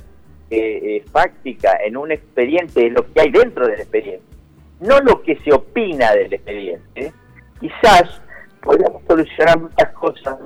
eh, 0.51 0.81
eh, 0.97 1.05
fáctica 1.11 1.79
en 1.85 1.97
un 1.97 2.13
expediente 2.13 2.87
es 2.87 2.93
lo 2.93 3.11
que 3.13 3.21
hay 3.23 3.31
dentro 3.31 3.67
del 3.67 3.81
expediente, 3.81 4.23
no 4.81 5.01
lo 5.01 5.23
que 5.23 5.37
se 5.37 5.53
opina 5.53 6.13
del 6.13 6.33
expediente. 6.35 7.13
Quizás 7.63 8.21
podríamos 8.61 9.03
solucionar 9.07 9.59
muchas 9.61 9.93
cosas 9.93 10.37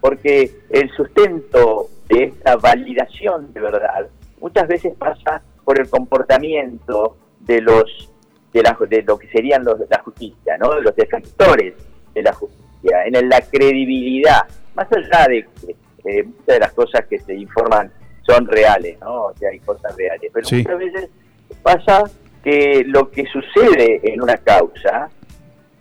porque 0.00 0.50
el 0.70 0.90
sustento 0.90 1.86
de 2.08 2.24
esta 2.24 2.56
validación 2.56 3.52
de 3.52 3.60
verdad 3.60 4.08
muchas 4.40 4.66
veces 4.66 4.92
pasa 4.98 5.42
por 5.64 5.78
el 5.78 5.88
comportamiento 5.88 7.16
de 7.40 7.60
los 7.60 8.10
de, 8.52 8.62
la, 8.62 8.76
de 8.88 9.02
lo 9.02 9.18
que 9.18 9.28
serían 9.28 9.64
los 9.64 9.78
de 9.78 9.86
la 9.88 10.00
justicia, 10.02 10.58
¿no? 10.58 10.74
De 10.74 10.82
los 10.82 10.96
defensores 10.96 11.74
de 12.14 12.22
la 12.22 12.32
justicia, 12.32 13.04
en 13.06 13.28
la 13.28 13.40
credibilidad, 13.42 14.40
más 14.74 14.88
allá 14.92 15.26
de 15.28 15.46
que 15.64 15.76
eh, 16.04 16.24
muchas 16.24 16.46
de 16.46 16.58
las 16.58 16.72
cosas 16.72 17.06
que 17.06 17.18
se 17.20 17.34
informan 17.34 17.90
son 18.26 18.46
reales, 18.46 18.98
¿no? 19.00 19.26
O 19.26 19.34
sea, 19.36 19.50
hay 19.50 19.58
cosas 19.60 19.94
reales, 19.96 20.30
pero 20.34 20.46
Sí. 20.46 20.56
muchas 20.56 20.78
veces 20.78 21.10
pasa 21.62 22.02
que 22.42 22.82
lo 22.86 23.10
que 23.10 23.24
sucede 23.26 24.00
en 24.02 24.20
una 24.22 24.36
causa, 24.38 25.08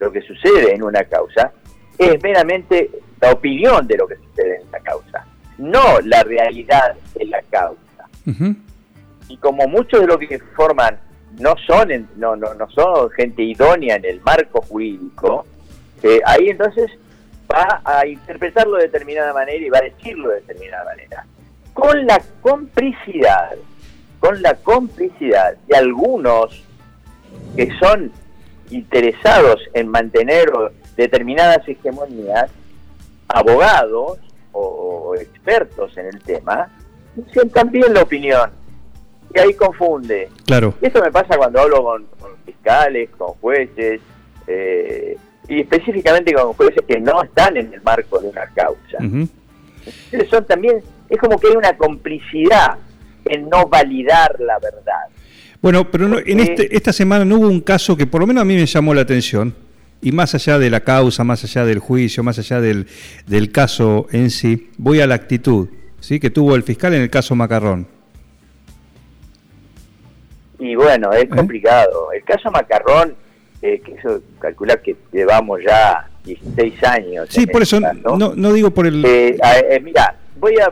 lo 0.02 0.12
que 0.12 0.22
sucede 0.22 0.74
en 0.74 0.84
una 0.84 1.04
causa, 1.06 1.52
es 1.98 2.22
meramente 2.24 2.90
la 3.22 3.32
opinión 3.32 3.88
de 3.88 3.98
lo 3.98 4.08
que 4.08 4.16
sucede 4.16 4.62
en 4.62 4.72
la 4.72 4.80
causa, 4.80 5.26
no 5.60 6.00
la 6.04 6.24
realidad 6.24 6.96
de 7.16 7.26
la 7.26 7.42
causa 7.44 7.78
y 9.28 9.38
como 9.38 9.68
muchos 9.68 10.02
de 10.02 10.08
los 10.08 10.18
que 10.18 10.40
forman 10.56 11.00
no 11.40 11.56
son 11.66 11.92
en- 11.92 12.08
no, 12.18 12.36
no, 12.36 12.54
no 12.56 12.70
son 12.72 13.10
gente 13.12 13.42
idónea 13.44 13.96
en 13.96 14.06
el 14.06 14.22
marco 14.22 14.62
jurídico, 14.62 15.46
eh, 16.04 16.20
ahí 16.26 16.50
entonces 16.50 16.90
va 17.52 17.82
a 17.86 18.06
interpretarlo 18.08 18.78
de 18.78 18.84
determinada 18.84 19.34
manera 19.34 19.64
y 19.66 19.70
va 19.70 19.78
a 19.80 19.82
decirlo 19.82 20.30
de 20.30 20.36
determinada 20.42 20.84
manera. 20.86 21.26
Con 21.74 22.06
la 22.06 22.22
complicidad, 22.42 23.52
con 24.20 24.42
la 24.42 24.56
complicidad 24.56 25.56
de 25.68 25.78
algunos 25.78 26.64
que 27.56 27.70
son 27.80 28.12
interesados 28.72 29.62
en 29.74 29.88
mantener 29.88 30.52
determinadas 30.96 31.68
hegemonías, 31.68 32.50
abogados 33.28 34.20
o, 34.52 34.62
o 34.62 35.16
expertos 35.16 35.98
en 35.98 36.08
el 36.08 36.22
tema, 36.22 36.70
dicen 37.16 37.50
también 37.50 37.94
la 37.94 38.04
opinión. 38.04 38.52
Y 39.34 39.40
ahí 39.40 39.54
confunde. 39.54 40.30
Claro. 40.46 40.74
Y 40.82 40.88
esto 40.88 41.02
me 41.02 41.12
pasa 41.12 41.38
cuando 41.38 41.62
hablo 41.62 41.84
con, 41.84 42.06
con 42.20 42.32
fiscales, 42.46 43.10
con 43.12 43.30
jueces, 43.36 44.02
eh, 44.48 45.18
y 45.48 45.62
específicamente 45.62 46.34
con 46.34 46.54
jueces 46.54 46.84
que 46.88 47.00
no 47.00 47.24
están 47.24 47.58
en 47.58 47.74
el 47.74 47.82
marco 47.82 48.20
de 48.20 48.28
una 48.28 48.46
causa. 48.48 48.98
Entonces 49.00 50.30
son 50.30 50.46
también, 50.46 50.82
es 51.10 51.18
como 51.18 51.40
que 51.40 51.48
hay 51.48 51.56
una 51.56 51.76
complicidad 51.78 52.78
en 53.26 53.50
no 53.50 53.66
validar 53.68 54.40
la 54.40 54.60
verdad. 54.60 55.08
Bueno, 55.62 55.90
pero 55.92 56.08
no- 56.08 56.18
en 56.20 56.40
este, 56.40 56.76
esta 56.76 56.92
semana 56.92 57.24
no 57.26 57.38
hubo 57.38 57.48
un 57.48 57.62
caso 57.62 57.96
que 57.96 58.08
por 58.08 58.22
lo 58.22 58.28
menos 58.28 58.42
a 58.42 58.46
mí 58.46 58.56
me 58.56 58.66
llamó 58.66 58.94
la 58.94 59.02
atención, 59.02 59.54
y 60.02 60.12
más 60.12 60.34
allá 60.34 60.58
de 60.58 60.70
la 60.72 60.80
causa, 60.80 61.24
más 61.24 61.44
allá 61.44 61.64
del 61.66 61.78
juicio, 61.80 62.24
más 62.24 62.40
allá 62.40 62.60
del, 62.60 62.88
del 63.28 63.52
caso 63.52 64.08
en 64.12 64.32
sí, 64.32 64.72
voy 64.78 65.00
a 65.00 65.06
la 65.08 65.14
actitud 65.14 65.70
¿sí? 66.00 66.20
que 66.20 66.32
tuvo 66.32 66.56
el 66.56 66.64
fiscal 66.64 66.94
en 66.96 67.04
el 67.04 67.10
caso 67.12 67.36
Macarrón. 67.36 67.88
Y 70.58 70.76
bueno, 70.76 71.12
es 71.12 71.28
complicado. 71.30 72.12
El 72.12 72.24
caso 72.24 72.50
Macarrón, 72.52 73.16
eh, 73.62 73.80
que 73.84 73.94
eso 73.94 74.22
calcula 74.40 74.78
que 74.82 74.96
llevamos 75.12 75.60
ya 75.66 76.08
16 76.26 76.84
años. 76.84 77.28
Sí, 77.30 77.46
por 77.48 77.62
eso 77.64 77.80
¿no? 77.80 78.18
no, 78.18 78.34
no 78.36 78.54
digo 78.54 78.72
por 78.72 78.86
el... 78.88 79.04
Eh, 79.06 79.38
a- 79.44 79.58
eh, 79.60 79.80
mira, 79.80 80.16
voy 80.40 80.56
a. 80.60 80.72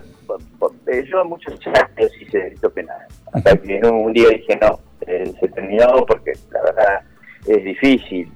yo 1.05 1.25
muchos 1.25 1.59
años 1.67 2.12
hice 2.19 2.38
delito 2.38 2.69
penal. 2.69 3.07
Hasta 3.33 3.57
que 3.57 3.79
un, 3.83 4.05
un 4.05 4.13
día 4.13 4.29
dije 4.29 4.57
no, 4.62 4.79
eh, 5.07 5.31
se 5.39 5.48
terminó 5.50 6.05
porque 6.05 6.33
la 6.51 6.62
verdad 6.63 7.01
es 7.48 7.63
difícil. 7.63 8.31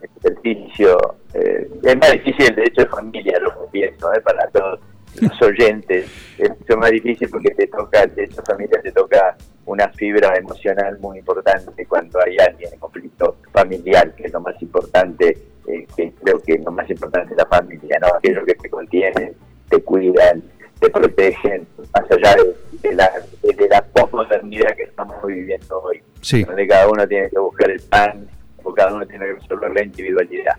El 0.00 0.10
ejercicio 0.32 1.16
eh, 1.34 1.68
es 1.82 1.96
más 1.96 2.12
difícil 2.12 2.48
el 2.50 2.56
derecho 2.56 2.82
de 2.82 2.88
familia, 2.88 3.38
lo 3.40 3.54
confieso, 3.54 4.12
eh, 4.12 4.20
para 4.20 4.46
todos. 4.48 4.80
los 5.20 5.42
oyentes. 5.42 6.06
Es 6.38 6.50
mucho 6.50 6.76
más 6.76 6.90
difícil 6.90 7.30
porque 7.30 7.50
te 7.54 7.66
toca, 7.68 8.06
de 8.06 8.24
esa 8.24 8.42
familia 8.42 8.78
te 8.82 8.92
toca 8.92 9.34
una 9.64 9.88
fibra 9.88 10.36
emocional 10.36 10.98
muy 11.00 11.18
importante 11.18 11.86
cuando 11.86 12.20
hay 12.20 12.36
alguien 12.38 12.72
en 12.72 12.78
conflicto 12.78 13.36
familiar, 13.52 14.14
que 14.14 14.24
es 14.24 14.32
lo 14.32 14.40
más 14.40 14.60
importante, 14.60 15.38
eh, 15.66 15.86
que 15.96 16.12
creo 16.22 16.40
que 16.42 16.58
lo 16.58 16.70
más 16.70 16.88
importante 16.90 17.32
es 17.32 17.38
la 17.38 17.46
familia, 17.46 17.98
¿no? 18.00 18.08
Aquellos 18.08 18.44
que 18.44 18.54
te 18.54 18.68
contienen, 18.68 19.34
te 19.68 19.82
cuidan, 19.82 20.42
te 20.80 20.90
protegen, 20.90 21.66
más 21.94 22.10
allá 22.10 22.36
de, 22.82 22.94
la, 22.94 23.10
de 23.42 23.68
la 23.68 23.82
posmodernidad 23.82 24.74
que 24.76 24.82
estamos 24.84 25.16
viviendo 25.26 25.80
hoy, 25.82 26.02
Sí. 26.20 26.44
donde 26.44 26.66
cada 26.66 26.88
uno 26.88 27.06
tiene 27.08 27.30
que 27.30 27.38
buscar 27.38 27.70
el 27.70 27.80
pan, 27.80 28.28
o 28.62 28.74
cada 28.74 28.92
uno 28.94 29.06
tiene 29.06 29.26
que 29.26 29.32
resolver 29.34 29.72
la 29.72 29.82
individualidad. 29.84 30.54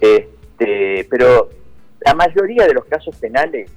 Este, 0.00 1.06
pero 1.10 1.48
la 2.00 2.14
mayoría 2.14 2.66
de 2.66 2.74
los 2.74 2.84
casos 2.86 3.14
penales, 3.16 3.70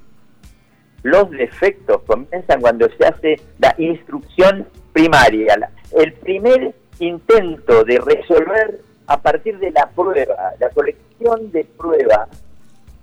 los 1.04 1.30
defectos 1.30 2.02
comienzan 2.08 2.62
cuando 2.62 2.88
se 2.98 3.06
hace 3.06 3.36
la 3.60 3.76
instrucción 3.78 4.68
primaria, 4.92 5.56
la- 5.58 5.70
el 6.02 6.14
primer 6.14 6.74
intento 7.00 7.84
de 7.84 8.00
resolver 8.00 8.80
a 9.08 9.22
partir 9.22 9.60
de 9.60 9.70
la 9.72 9.88
prueba, 9.90 10.54
la 10.60 10.70
colección 10.70 11.52
de 11.52 11.64
pruebas 11.78 12.28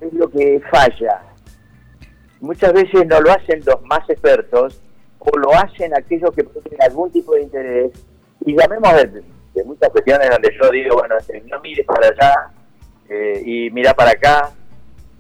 es 0.00 0.12
lo 0.14 0.28
que 0.28 0.60
falla. 0.70 1.22
Muchas 2.42 2.72
veces 2.72 3.06
no 3.06 3.20
lo 3.20 3.30
hacen 3.30 3.62
los 3.64 3.80
más 3.82 4.08
expertos 4.10 4.80
o 5.20 5.38
lo 5.38 5.54
hacen 5.54 5.94
aquellos 5.96 6.34
que 6.34 6.42
tienen 6.42 6.82
algún 6.82 7.12
tipo 7.12 7.36
de 7.36 7.42
interés 7.42 7.92
y 8.44 8.56
llamemos 8.56 8.92
de, 8.96 9.22
de 9.54 9.64
muchas 9.64 9.90
cuestiones 9.90 10.28
donde 10.28 10.52
yo 10.60 10.70
digo, 10.70 10.96
bueno, 10.96 11.16
este, 11.16 11.40
no 11.42 11.60
mires 11.60 11.86
para 11.86 12.08
allá 12.08 12.34
eh, 13.08 13.42
y 13.46 13.70
mira 13.70 13.94
para 13.94 14.10
acá. 14.10 14.50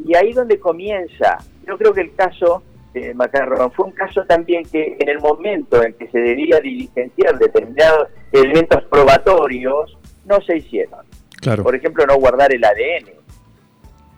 Y 0.04 0.16
ahí 0.16 0.32
donde 0.32 0.58
comienza, 0.58 1.38
yo 1.64 1.78
creo 1.78 1.94
que 1.94 2.00
el 2.00 2.14
caso 2.16 2.64
de 2.92 3.14
Macarrón 3.14 3.70
fue 3.70 3.86
un 3.86 3.92
caso 3.92 4.24
también 4.24 4.64
que 4.64 4.96
en 4.98 5.08
el 5.08 5.20
momento 5.20 5.80
en 5.80 5.94
que 5.94 6.08
se 6.08 6.18
debía 6.18 6.58
diligenciar 6.58 7.38
determinados 7.38 8.08
elementos 8.32 8.82
probatorios, 8.90 9.96
no 10.24 10.40
se 10.40 10.56
hicieron. 10.56 11.06
Claro. 11.40 11.62
Por 11.62 11.76
ejemplo, 11.76 12.04
no 12.04 12.16
guardar 12.16 12.52
el 12.52 12.64
ADN. 12.64 13.12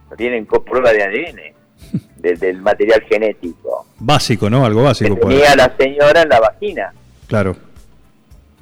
No 0.08 0.16
tienen 0.16 0.46
prueba 0.46 0.90
de 0.90 1.02
ADN 1.02 1.54
de- 2.24 2.34
del 2.36 2.60
material 2.62 3.02
genético. 3.08 3.86
Básico, 3.98 4.48
¿no? 4.50 4.64
Algo 4.64 4.80
Que 4.80 4.86
básico. 4.86 5.16
pues. 5.16 5.34
tenía 5.36 5.54
la 5.56 5.76
señora 5.76 6.22
en 6.22 6.28
la 6.28 6.40
vagina 6.40 6.92
Claro. 7.28 7.54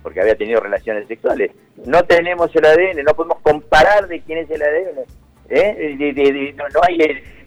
porque 0.02 0.20
había 0.20 0.36
tenido 0.36 0.60
relaciones 0.60 1.06
sexuales. 1.08 1.52
No 1.86 2.02
tenemos 2.04 2.54
el 2.54 2.64
ADN, 2.66 3.02
no 3.04 3.14
podemos 3.14 3.38
comparar 3.40 4.06
de 4.08 4.20
quién 4.20 4.38
es 4.38 4.50
el 4.50 4.62
ADN. 4.62 5.00
¿eh? 5.48 5.96
De- 6.14 6.54
no, 6.56 6.64
no 6.68 6.80
hay, 6.86 6.98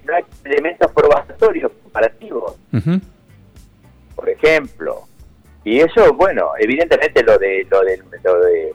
no 0.06 0.16
hay 0.16 0.24
elementos 0.46 0.92
probatorios 0.92 1.72
comparativos, 1.84 2.56
por 4.16 4.30
ejemplo. 4.30 5.02
Y 5.64 5.80
eso, 5.80 6.14
bueno, 6.14 6.52
evidentemente 6.60 7.24
lo 7.24 7.38
de 7.40 7.66
lo 7.70 7.82
del 7.82 8.04
lo 8.24 8.40
de 8.40 8.74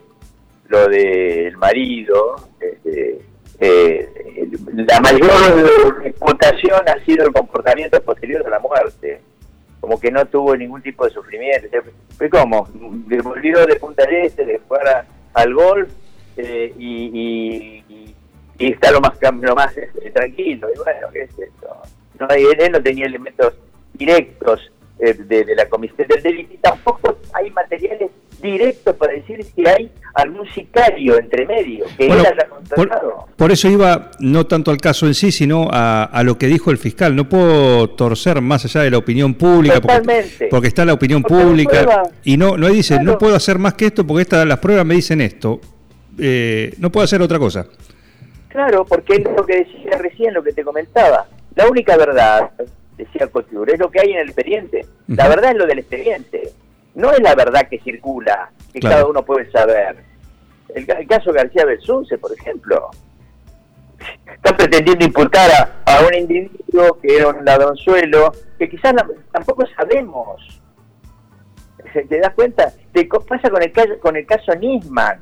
lo 0.69 0.89
del 0.89 1.57
marido, 1.57 2.37
este, 2.61 3.21
eh, 3.61 4.09
la 4.75 5.01
mayor 5.01 6.03
reputación 6.03 6.81
ha 6.89 7.05
sido 7.05 7.27
el 7.27 7.33
comportamiento 7.33 8.01
posterior 8.03 8.47
a 8.47 8.51
la 8.51 8.59
muerte 8.59 9.21
como 9.81 9.99
que 9.99 10.11
no 10.11 10.25
tuvo 10.27 10.55
ningún 10.57 10.83
tipo 10.83 11.07
de 11.07 11.11
sufrimiento. 11.11 11.67
Fue 12.19 12.29
como, 12.29 12.69
volvió 13.25 13.65
de 13.67 13.77
Punta 13.77 14.05
del 14.05 14.27
Este, 14.27 14.45
de 14.45 14.59
jugar 14.69 15.07
al 15.33 15.55
golf 15.55 15.89
eh, 16.37 16.73
y, 16.79 17.83
y- 17.89 18.15
está 18.59 18.91
lo 18.91 19.01
más 19.01 19.13
lo 19.41 19.55
más 19.55 19.75
este, 19.77 20.11
tranquilo. 20.11 20.69
Y 20.75 20.77
bueno, 20.79 21.09
¿qué 21.15 21.23
es 21.23 21.31
esto? 21.39 21.83
No, 22.19 22.29
él 22.29 22.73
no 22.73 22.83
tenía 22.83 23.07
elementos 23.07 23.55
directos 23.95 24.71
eh, 24.99 25.15
de, 25.15 25.45
de 25.47 25.55
la 25.57 25.67
comisión 25.67 26.07
del 26.09 26.23
delito 26.23 26.53
y 26.53 26.59
tampoco 26.59 27.17
hay 27.33 27.51
materiales 27.51 28.11
directos 28.41 28.97
para 28.97 29.13
decir 29.13 29.45
si 29.45 29.67
hay 29.67 29.91
algún 30.15 30.47
sicario 30.53 31.19
entre 31.19 31.47
medio 31.47 31.85
que 31.97 32.09
Bueno, 32.09 32.23
él 32.23 32.27
haya 32.27 32.49
contratado. 32.49 33.11
por, 33.27 33.37
por 33.37 33.53
eso 33.53 33.69
iba 33.69 34.11
no 34.19 34.47
tanto 34.47 34.71
al 34.71 34.79
caso 34.79 35.07
en 35.07 35.15
sí, 35.15 35.31
sino 35.33 35.69
a, 35.71 36.05
a 36.05 36.23
lo 36.23 36.37
que 36.39 36.47
dijo 36.47 36.71
el 36.71 36.79
fiscal. 36.79 37.15
No 37.15 37.29
puedo 37.29 37.91
torcer 37.91 38.41
más 38.41 38.65
allá 38.65 38.83
de 38.83 38.91
la 38.91 38.99
opinión 38.99 39.35
pública, 39.35 39.81
porque, 39.81 40.49
porque 40.51 40.69
está 40.69 40.85
la 40.85 40.93
opinión 40.95 41.23
Porque 41.23 41.45
pública 41.45 42.03
y 42.25 42.37
no 42.37 42.57
no 42.57 42.69
dice 42.69 42.95
Claro. 42.97 43.13
no 43.13 43.19
puedo 43.19 43.37
hacer 43.37 43.59
más 43.59 43.75
que 43.75 43.87
esto 43.87 44.07
porque 44.07 44.23
estas 44.23 44.47
las 44.47 44.59
pruebas 44.59 44.85
me 44.85 44.95
dicen 44.97 45.21
esto. 45.21 45.61
Eh, 46.19 46.75
no 46.79 46.91
puedo 46.91 47.05
hacer 47.05 47.23
otra 47.23 47.39
cosa. 47.39 47.67
Claro, 48.49 48.85
porque 48.85 49.15
es 49.15 49.25
lo 49.37 49.47
que 49.47 49.59
decía 49.59 49.97
recién, 49.99 50.35
lo 50.35 50.43
que 50.43 50.53
te 50.53 50.65
comentaba. 50.65 51.29
La 51.55 51.69
única 51.69 51.97
verdad, 51.97 52.51
decía 52.99 53.29
Couture, 53.29 53.75
es 53.75 53.79
lo 53.79 53.91
que 53.91 54.01
hay 54.01 54.11
en 54.11 54.19
el 54.19 54.27
expediente. 54.27 54.87
La 55.07 55.29
verdad 55.29 55.53
es 55.53 55.57
lo 55.57 55.67
del 55.67 55.79
expediente. 55.79 56.40
No 56.95 57.13
es 57.13 57.21
la 57.21 57.35
verdad 57.35 57.69
que 57.69 57.79
circula, 57.81 58.51
que 58.73 58.81
Claro. 58.81 58.97
cada 58.97 59.09
uno 59.11 59.23
puede 59.25 59.51
saber. 59.51 59.97
El, 60.75 60.87
ca- 60.87 60.99
el 60.99 61.07
caso 61.07 61.33
García 61.33 61.65
Belsunce, 61.65 62.19
por 62.19 62.33
ejemplo, 62.33 62.91
está 64.33 64.57
pretendiendo 64.57 65.05
imputar 65.05 65.51
a, 65.51 65.83
a 65.97 66.07
un 66.07 66.15
individuo 66.15 66.99
que 67.01 67.17
era 67.17 67.29
un 67.29 67.45
ladronzuelo, 67.45 68.33
que 68.59 68.69
quizás 68.69 68.95
la- 68.95 69.09
tampoco 69.33 69.65
sabemos. 69.77 70.61
¿Se- 71.93 72.05
¿Te 72.05 72.19
das 72.21 72.35
cuenta? 72.35 72.73
Te 72.93 73.05
pasa 73.07 73.51
con 73.51 73.63
el 73.63 73.73
caso, 73.73 73.99
con 74.01 74.17
el 74.17 74.27
caso 74.27 74.55
Nisman 74.55 75.21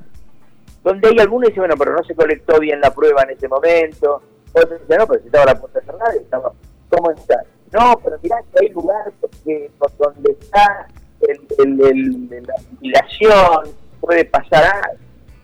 donde 0.84 1.08
hay 1.08 1.18
algunos 1.18 1.48
que 1.48 1.50
dicen, 1.50 1.62
bueno, 1.62 1.74
pero 1.76 1.92
no 1.92 2.02
se 2.04 2.14
colectó 2.14 2.58
bien 2.60 2.80
la 2.80 2.90
prueba 2.92 3.22
en 3.24 3.30
ese 3.30 3.48
momento, 3.48 4.22
otros 4.52 4.80
dicen, 4.80 4.98
no, 4.98 5.06
pero 5.06 5.20
si 5.20 5.26
estaba 5.26 5.44
la 5.44 5.60
puerta 5.60 5.80
cerrada, 5.80 6.14
estaba, 6.14 6.52
¿cómo 6.88 7.10
está? 7.10 7.42
No, 7.72 7.98
pero 8.02 8.16
mirá 8.22 8.36
que 8.52 8.64
hay 8.64 8.68
lugar 8.70 9.12
porque 9.20 9.70
por 9.78 9.94
donde 9.98 10.32
está 10.40 10.86
el, 11.20 11.40
el- 11.58 12.28
el- 12.32 12.46
la 12.46 12.54
jubilación, 12.70 13.74
puede 14.00 14.24
pasar. 14.24 14.98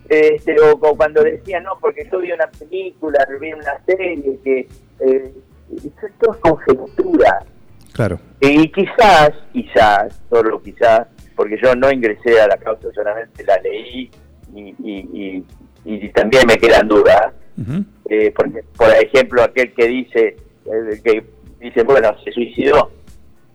Este, 0.09 0.55
o, 0.61 0.73
o 0.73 0.97
cuando 0.97 1.23
decían, 1.23 1.65
no, 1.65 1.79
porque 1.81 2.07
yo 2.13 2.21
vi 2.21 2.31
una 2.33 2.47
película, 2.47 3.27
vi 3.41 3.53
una 3.55 3.83
serie, 3.87 4.39
que 4.45 4.69
eh, 5.01 5.33
eso 5.77 6.07
es 6.07 6.13
todo 6.21 6.39
conjetura. 6.41 7.45
Claro. 7.93 8.19
Y 8.41 8.71
quizás, 8.71 9.31
quizás, 9.53 10.21
solo 10.29 10.61
quizás, 10.61 11.07
porque 11.35 11.57
yo 11.63 11.75
no 11.75 11.91
ingresé 11.91 12.41
a 12.41 12.49
la 12.49 12.57
causa, 12.59 12.89
solamente 12.95 13.45
la 13.45 13.57
leí 13.59 14.11
y, 14.55 14.61
y, 14.61 14.77
y, 15.13 15.45
y 15.87 16.09
también 16.11 16.45
me 16.47 16.57
quedan 16.59 16.87
dudas. 16.87 17.33
Eh, 18.11 18.33
porque, 18.37 18.63
por 18.77 18.91
ejemplo, 18.91 19.43
aquel 19.43 19.73
que 19.75 19.87
dice, 19.87 20.37
eh, 20.67 21.01
que 21.03 21.25
dice, 21.61 21.83
bueno, 21.85 22.15
se 22.25 22.33
suicidó, 22.33 22.91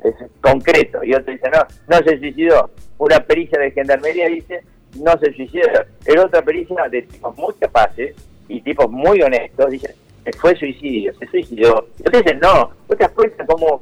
es 0.03 0.15
concreto, 0.41 1.03
y 1.03 1.13
otro 1.13 1.33
dice, 1.33 1.49
no, 1.49 1.65
no 1.87 2.03
se 2.03 2.19
suicidó. 2.19 2.69
Una 2.97 3.19
pericia 3.19 3.59
de 3.59 3.71
gendarmería 3.71 4.27
dice, 4.27 4.63
no 4.97 5.17
se 5.19 5.33
suicidó. 5.33 5.67
El 6.05 6.19
otra 6.19 6.41
pericia 6.41 6.87
de 6.89 7.03
tipos 7.03 7.35
muy 7.37 7.53
capaces 7.55 8.15
y 8.47 8.61
tipos 8.61 8.89
muy 8.89 9.21
honestos 9.21 9.71
dice, 9.71 9.95
fue 10.37 10.55
suicidio, 10.55 11.13
se 11.17 11.27
suicidó. 11.27 11.87
Y 11.97 12.07
otros 12.07 12.23
dicen, 12.23 12.39
no, 12.39 12.71
vos 12.87 12.97
te 12.97 13.03
das 13.03 13.11
cuenta 13.11 13.45
cómo, 13.45 13.81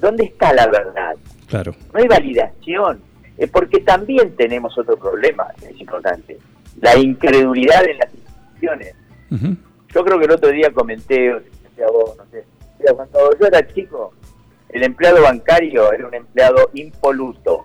¿dónde 0.00 0.24
está 0.24 0.52
la 0.52 0.66
verdad? 0.66 1.16
Claro. 1.46 1.74
no 1.92 1.98
hay 1.98 2.06
validación, 2.06 3.00
eh, 3.36 3.48
porque 3.48 3.80
también 3.80 4.36
tenemos 4.36 4.76
otro 4.78 4.96
problema, 4.96 5.48
es 5.68 5.80
importante, 5.80 6.38
la 6.80 6.96
incredulidad 6.96 7.84
en 7.84 7.98
las 7.98 8.14
instituciones. 8.14 8.94
Yo 9.92 10.04
creo 10.04 10.18
que 10.18 10.24
el 10.24 10.30
otro 10.30 10.50
día 10.50 10.70
comenté, 10.72 11.34
o 11.34 11.40
decía 11.40 11.86
vos, 11.92 12.16
no 12.16 12.24
sé, 12.30 12.44
cuando 12.94 13.38
yo 13.38 13.46
era 13.46 13.66
chico, 13.66 14.12
el 14.72 14.82
empleado 14.84 15.22
bancario 15.22 15.92
era 15.92 16.06
un 16.06 16.14
empleado 16.14 16.70
impoluto. 16.74 17.64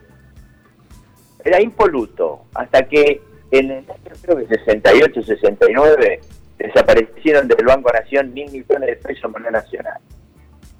Era 1.43 1.61
impoluto, 1.61 2.45
hasta 2.55 2.87
que 2.87 3.21
en 3.51 3.71
el 3.71 3.77
año 3.77 4.11
creo 4.21 4.37
que 4.37 4.47
68, 4.47 5.23
69, 5.23 6.19
desaparecieron 6.57 7.47
del 7.47 7.65
Banco 7.65 7.91
Nación 7.91 8.33
mil 8.33 8.51
millones 8.51 8.87
de 8.89 8.95
pesos 8.95 9.25
en 9.25 9.31
moneda 9.31 9.51
nacional. 9.51 9.99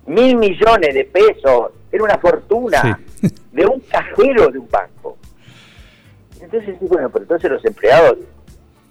Mil 0.08 0.36
millones 0.38 0.94
de 0.94 1.06
pesos, 1.06 1.72
era 1.92 2.04
una 2.04 2.18
fortuna 2.18 3.00
Sí. 3.22 3.28
de 3.52 3.66
un 3.66 3.80
cajero 3.82 4.50
de 4.50 4.60
un 4.60 4.70
banco. 4.70 5.18
Entonces, 6.42 6.76
bueno, 6.82 7.10
pero 7.10 7.24
entonces 7.24 7.52
los 7.52 7.66
empleados, 7.66 8.18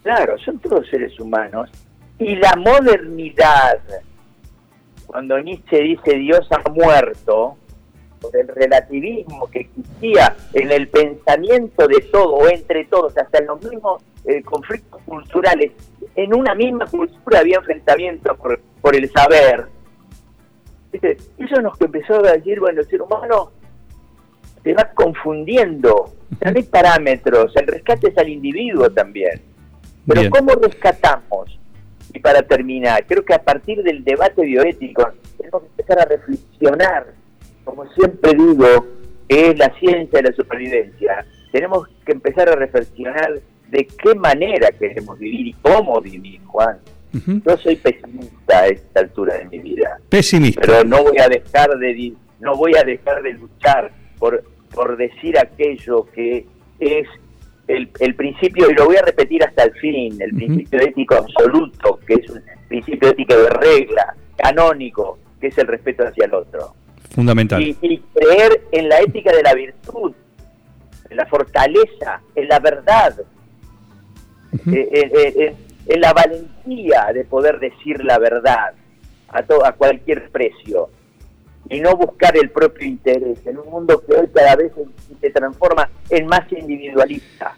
claro, 0.03 0.39
son 0.39 0.59
todos 0.59 0.89
seres 0.89 1.19
humanos. 1.21 1.71
Y 2.19 2.37
la 2.37 2.55
modernidad, 2.57 3.79
cuando 5.07 5.39
Nietzsche 5.41 5.81
dice 5.81 6.15
Dios 6.15 6.47
ha 6.51 6.69
muerto, 6.71 7.57
por 8.21 8.37
el 8.37 8.49
relativismo 8.49 9.51
que 9.51 9.61
existía 9.61 10.35
en 10.55 10.71
el 10.73 10.89
pensamiento 10.89 11.87
de 11.87 12.01
todo, 12.11 12.35
o 12.35 12.49
entre 12.49 12.85
todos, 12.87 13.17
hasta 13.19 13.39
en 13.39 13.47
los 13.47 13.63
mismos 13.63 14.03
eh, 14.25 14.43
conflictos 14.43 15.01
culturales, 15.03 15.73
en 16.17 16.35
una 16.35 16.55
misma 16.55 16.87
cultura 16.87 17.41
había 17.41 17.59
enfrentamientos 17.59 18.37
por, 18.39 18.61
por 18.81 18.97
el 18.97 19.11
saber. 19.11 19.67
Eso 20.93 21.61
nos 21.61 21.79
empezó 21.81 22.25
a 22.25 22.33
decir, 22.33 22.61
bueno, 22.61 22.81
el 22.81 22.87
ser 22.87 23.03
humano 23.03 23.51
se 24.63 24.73
va 24.73 24.91
confundiendo. 24.95 26.15
No 26.41 26.53
hay 26.55 26.63
parámetros, 26.63 27.55
el 27.57 27.67
rescate 27.67 28.09
es 28.09 28.19
al 28.19 28.29
individuo 28.29 28.91
también. 28.91 29.43
Pero 30.07 30.21
Bien. 30.21 30.31
¿cómo 30.31 30.53
rescatamos? 30.55 31.54
Y 32.15 32.21
para 32.21 32.43
terminar, 32.43 33.05
creo 33.07 33.25
que 33.25 33.35
a 33.35 33.43
partir 33.43 33.83
del 33.83 34.05
debate 34.05 34.43
bioético 34.43 35.09
tenemos 35.37 35.63
que 35.63 35.69
empezar 35.69 35.99
a 35.99 36.05
reflexionar, 36.05 37.07
como 37.65 37.87
siempre 37.93 38.33
digo, 38.35 38.87
que 39.29 39.51
es 39.51 39.59
la 39.59 39.73
ciencia 39.81 40.23
de 40.23 40.31
la 40.31 40.37
supervivencia. 40.37 41.27
Tenemos 41.51 41.89
que 42.07 42.13
empezar 42.13 42.49
a 42.49 42.55
reflexionar 42.55 43.41
de 43.69 43.87
qué 43.87 44.15
manera 44.15 44.71
queremos 44.71 45.19
vivir 45.19 45.49
y 45.49 45.53
cómo 45.55 46.01
vivir, 46.01 46.41
Juan. 46.47 46.79
Ujú. 47.13 47.41
Yo 47.45 47.57
soy 47.59 47.77
pesimista 47.77 48.61
a 48.61 48.67
esta 48.69 49.01
altura 49.01 49.35
de 49.39 49.45
mi 49.47 49.59
vida, 49.59 49.99
Pesimista. 50.09 50.61
pero 50.61 50.85
no 50.85 51.03
voy 51.03 51.19
a 51.19 51.29
dejar 51.29 51.71
de 51.79 52.13
no 52.41 52.57
voy 52.57 52.75
a 52.77 52.83
dejar 52.85 53.23
de 53.23 53.33
luchar 53.35 53.91
por, 54.19 54.45
por 54.73 54.97
decir 54.97 55.39
aquello 55.39 56.07
que 56.13 56.47
es 56.81 57.07
el, 57.69 57.89
el 58.01 58.15
principio, 58.15 58.71
y 58.71 58.75
lo 58.75 58.85
voy 58.87 58.97
a 58.97 59.03
repetir 59.03 59.43
hasta 59.43 59.65
el 59.65 59.73
fin, 59.75 60.21
el 60.21 60.31
Ujú. 60.35 60.39
principio 60.47 60.81
ético 60.83 61.15
absoluto, 61.17 61.99
que 62.07 62.15
es 62.15 62.31
un 62.31 62.43
principio 62.69 63.09
ético 63.11 63.35
de 63.35 63.49
regla, 63.51 64.15
canónico, 64.37 65.19
que 65.41 65.47
es 65.49 65.59
el 65.59 65.67
respeto 65.67 66.05
hacia 66.07 66.27
el 66.27 66.35
otro. 66.35 66.75
Fundamental. 67.15 67.63
Y, 67.63 67.77
y 67.81 67.99
creer 68.15 68.63
en 68.73 68.89
la 68.89 69.01
ética 69.01 69.33
de 69.33 69.43
la 69.43 69.55
virtud, 69.55 70.13
en 71.11 71.17
la 71.17 71.27
fortaleza, 71.27 72.21
en 72.35 72.49
la 72.49 72.59
verdad, 72.59 73.15
eh, 74.67 74.89
eh, 74.93 75.11
eh, 75.37 75.55
en 75.87 76.01
la 76.01 76.13
valentía 76.13 77.11
de 77.13 77.25
poder 77.25 77.59
decir 77.61 78.05
la 78.05 78.19
verdad 78.19 78.73
a, 79.29 79.43
to- 79.43 79.65
a 79.65 79.73
cualquier 79.73 80.31
precio 80.31 80.89
y 81.71 81.81
no 81.81 81.97
buscar 81.97 82.37
el 82.37 82.51
propio 82.51 82.87
interés 82.87 83.39
en 83.47 83.59
un 83.59 83.69
mundo 83.71 84.03
que 84.07 84.15
hoy 84.15 84.27
cada 84.35 84.57
vez 84.57 84.73
se, 85.21 85.31
transforma 85.31 85.89
en 86.11 86.27
más 86.27 86.41
individualista. 86.53 87.57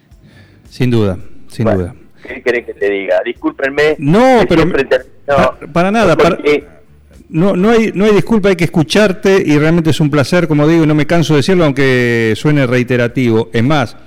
Sin 0.69 0.89
duda, 0.89 1.17
sin 1.47 1.65
Bueno, 1.65 1.79
duda. 1.79 1.95
¿Qué 2.27 2.41
querés 2.41 2.65
que 2.65 2.73
te 2.73 2.89
diga? 2.89 3.21
Discúlpenme. 3.23 3.95
No, 3.99 4.39
pero- 4.47 4.63
Pa- 5.25 5.57
para 5.73 5.91
nada, 5.91 6.15
para- 6.17 6.37
No, 7.29 7.55
no, 7.55 7.71
hay, 7.71 7.91
no 7.93 8.05
hay 8.05 8.13
disculpa, 8.13 8.49
hay 8.49 8.55
que 8.55 8.63
escucharte 8.63 9.43
y 9.45 9.57
realmente 9.57 9.89
es 9.89 9.99
un 9.99 10.09
placer, 10.09 10.47
como 10.47 10.67
digo, 10.67 10.83
y 10.85 10.87
no 10.87 10.95
me 10.95 11.05
canso 11.05 11.33
de 11.33 11.39
decirlo, 11.39 11.65
aunque 11.65 12.33
suene 12.37 12.65
reiterativo. 12.65 13.49
Es 13.51 13.63
más, 13.63 13.97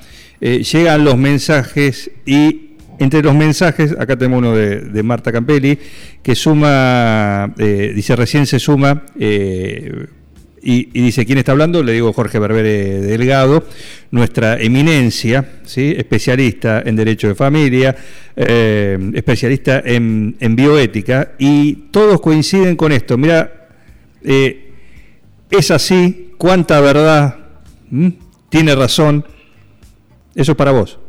eh, 0.41 0.63
llegan 0.63 1.05
los 1.05 1.19
mensajes 1.19 2.11
y 2.25 2.70
entre 3.01 3.23
los 3.23 3.35
mensajes, 3.35 3.93
acá 3.99 4.17
tenemos 4.17 4.41
uno 4.41 4.55
de, 4.55 5.03
Marta 5.03 5.33
Campelli, 5.33 5.79
que 6.23 6.35
suma, 6.35 7.53
eh, 7.59 7.93
dice 7.95 8.15
recién 8.15 8.45
se 8.45 8.59
suma, 8.59 9.05
eh, 9.19 10.07
y, 10.63 10.85
dice, 11.01 11.25
¿quién 11.25 11.39
está 11.39 11.53
hablando? 11.53 11.83
Le 11.83 11.93
digo 11.93 12.13
Jorge 12.13 12.39
Berbere 12.39 13.01
Delgado, 13.01 13.65
nuestra 14.11 14.61
eminencia, 14.61 15.61
¿sí? 15.65 15.95
especialista 15.97 16.83
en 16.85 16.97
Derecho 16.97 17.29
de 17.29 17.35
Familia, 17.35 17.97
eh, 18.37 18.99
especialista 19.15 19.83
en, 19.83 20.37
bioética, 20.55 21.33
y 21.39 21.89
todos 21.91 22.21
coinciden 22.21 22.77
con 22.77 22.93
esto. 22.93 23.17
Mira, 23.17 23.69
es 24.23 25.71
así, 25.71 26.33
cuánta 26.37 26.79
verdad, 26.83 27.39
tiene 28.51 28.75
razón, 28.75 29.25
eso 30.35 30.53
es 30.53 30.59
para 30.59 30.73
vos. 30.73 31.00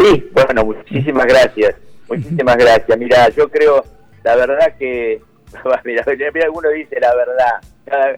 Sí, 0.00 0.30
bueno, 0.32 0.64
muchísimas 0.64 1.26
gracias. 1.26 1.74
Muchísimas 2.08 2.56
gracias. 2.56 2.98
Mira, 2.98 3.28
yo 3.30 3.48
creo, 3.48 3.84
la 4.24 4.36
verdad 4.36 4.74
que, 4.78 5.20
mira, 5.84 6.04
alguno 6.44 6.70
dice 6.70 6.98
la 7.00 7.14
verdad. 7.14 8.16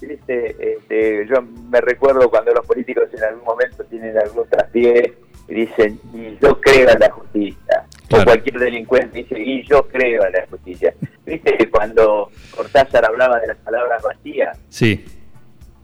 Este, 0.00 0.74
este, 0.74 1.26
yo 1.28 1.42
me 1.42 1.80
recuerdo 1.80 2.28
cuando 2.28 2.52
los 2.52 2.66
políticos 2.66 3.04
en 3.12 3.22
algún 3.22 3.44
momento 3.44 3.84
tienen 3.84 4.18
algún 4.18 4.48
traspié 4.48 5.14
y 5.48 5.54
dicen, 5.54 6.00
y 6.12 6.36
yo 6.42 6.60
creo 6.60 6.90
en 6.90 6.98
la 6.98 7.10
justicia. 7.10 7.84
Claro. 8.08 8.22
O 8.22 8.26
cualquier 8.26 8.58
delincuente 8.58 9.18
dice, 9.18 9.40
y 9.40 9.62
yo 9.64 9.86
creo 9.86 10.26
en 10.26 10.32
la 10.32 10.46
justicia. 10.48 10.92
Viste 11.24 11.56
que 11.56 11.70
cuando 11.70 12.30
Cortázar 12.54 13.04
hablaba 13.04 13.38
de 13.38 13.46
las 13.46 13.58
palabras 13.58 14.02
vacías, 14.02 14.58
Sí, 14.68 15.04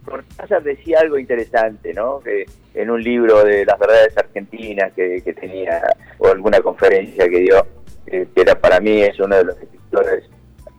Cortázar 0.08 0.62
decía 0.62 1.00
algo 1.00 1.18
interesante, 1.18 1.92
¿no? 1.94 2.20
Que 2.20 2.46
en 2.74 2.90
un 2.90 3.02
libro 3.02 3.44
de 3.44 3.64
las 3.64 3.78
verdades 3.78 4.16
argentinas 4.16 4.92
que, 4.94 5.20
tenía, 5.40 5.82
o 6.18 6.28
alguna 6.28 6.60
conferencia 6.60 7.28
que 7.28 7.38
dio, 7.40 7.66
que 8.06 8.28
era 8.34 8.54
para 8.58 8.80
mí 8.80 9.02
es 9.02 9.18
uno 9.20 9.36
de 9.36 9.44
los 9.44 9.58
escritores 9.60 10.24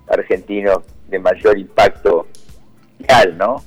argentinos 0.07 0.79
de 1.07 1.19
mayor 1.19 1.57
impacto 1.57 2.27
real, 2.99 3.37
¿no? 3.37 3.63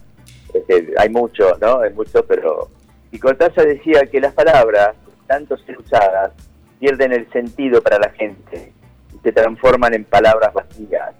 Hay 0.99 1.09
muchos, 1.09 1.61
¿no? 1.61 1.81
Hay 1.81 1.93
muchos, 1.93 2.23
pero... 2.27 2.69
Y 3.11 3.19
Cortázar 3.19 3.67
decía 3.67 4.07
que 4.07 4.21
las 4.21 4.33
palabras, 4.33 4.95
tanto 5.27 5.57
ser 5.59 5.79
usadas, 5.79 6.33
pierden 6.79 7.13
el 7.13 7.31
sentido 7.31 7.83
para 7.83 7.99
la 7.99 8.11
gente 8.11 8.73
y 9.15 9.19
se 9.19 9.33
transforman 9.33 9.95
en 9.95 10.05
palabras 10.05 10.53
vacías. 10.53 11.15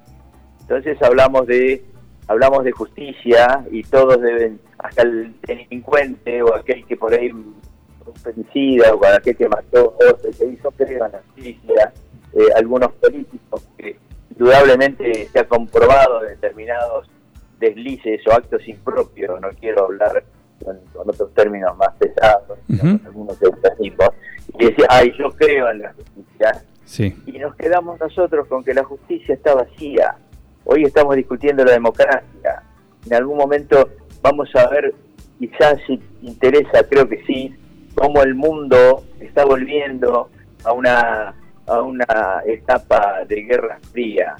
Entonces 0.61 1.01
hablamos 1.03 1.47
de 1.47 1.85
hablamos 2.29 2.65
de 2.65 2.73
justicia 2.73 3.65
y 3.71 3.83
todos 3.83 4.21
deben, 4.21 4.61
hasta 4.79 5.03
el 5.03 5.35
delincuente 5.43 6.43
o 6.43 6.55
aquel 6.55 6.85
que 6.87 6.97
por 6.97 7.13
ahí 7.13 7.31
un 7.31 7.55
femicida 8.23 8.95
o 8.95 9.07
aquel 9.07 9.37
que 9.37 9.49
mató 9.49 9.97
otro, 9.97 10.31
que 10.39 10.47
hizo 10.47 10.71
creo 10.73 11.07
en 11.07 11.13
la 11.13 11.23
justicia, 11.35 11.93
eh, 12.33 12.47
algunos 12.57 12.93
políticos 12.93 13.67
que 13.77 13.97
indudablemente 14.31 15.29
se 15.29 15.39
ha 15.39 15.45
comprobado 15.45 16.21
determinados 16.21 17.09
deslices 17.59 18.27
o 18.27 18.33
actos 18.33 18.67
impropios, 18.67 19.41
no 19.41 19.49
quiero 19.51 19.85
hablar 19.85 20.25
con, 20.65 20.79
con 20.93 21.09
otros 21.09 21.33
términos 21.35 21.77
más 21.77 21.95
pesados, 21.97 22.59
con 22.67 23.01
algunos 23.07 23.41
eufemismos, 23.41 24.11
y 24.59 24.67
decía, 24.67 24.87
ay, 24.89 25.13
yo 25.19 25.31
creo 25.31 25.71
en 25.71 25.83
la 25.83 25.93
justicia, 25.93 26.65
sí. 26.85 27.17
y 27.27 27.39
nos 27.39 27.55
quedamos 27.55 28.01
nosotros 28.01 28.47
con 28.49 28.65
que 28.65 28.75
la 28.75 28.85
justicia 28.85 29.35
está 29.35 29.55
vacía. 29.55 30.17
Hoy 30.65 30.85
estamos 30.85 31.17
discutiendo 31.17 31.65
la 31.65 31.73
democracia. 31.73 32.63
En 33.07 33.15
algún 33.15 33.37
momento 33.37 33.89
vamos 34.23 34.49
a 34.55 34.69
ver, 34.69 34.95
quizás 35.39 35.79
si 35.87 36.01
interesa, 36.23 36.85
creo 36.89 37.09
que 37.09 37.23
sí, 37.27 37.55
cómo 37.95 38.23
el 38.23 38.35
mundo 38.35 39.05
está 39.21 39.45
volviendo 39.45 40.31
a 40.65 40.73
una 40.73 41.35
a 41.67 41.81
una 41.81 42.43
etapa 42.45 43.25
de 43.27 43.43
guerra 43.43 43.79
fría, 43.93 44.35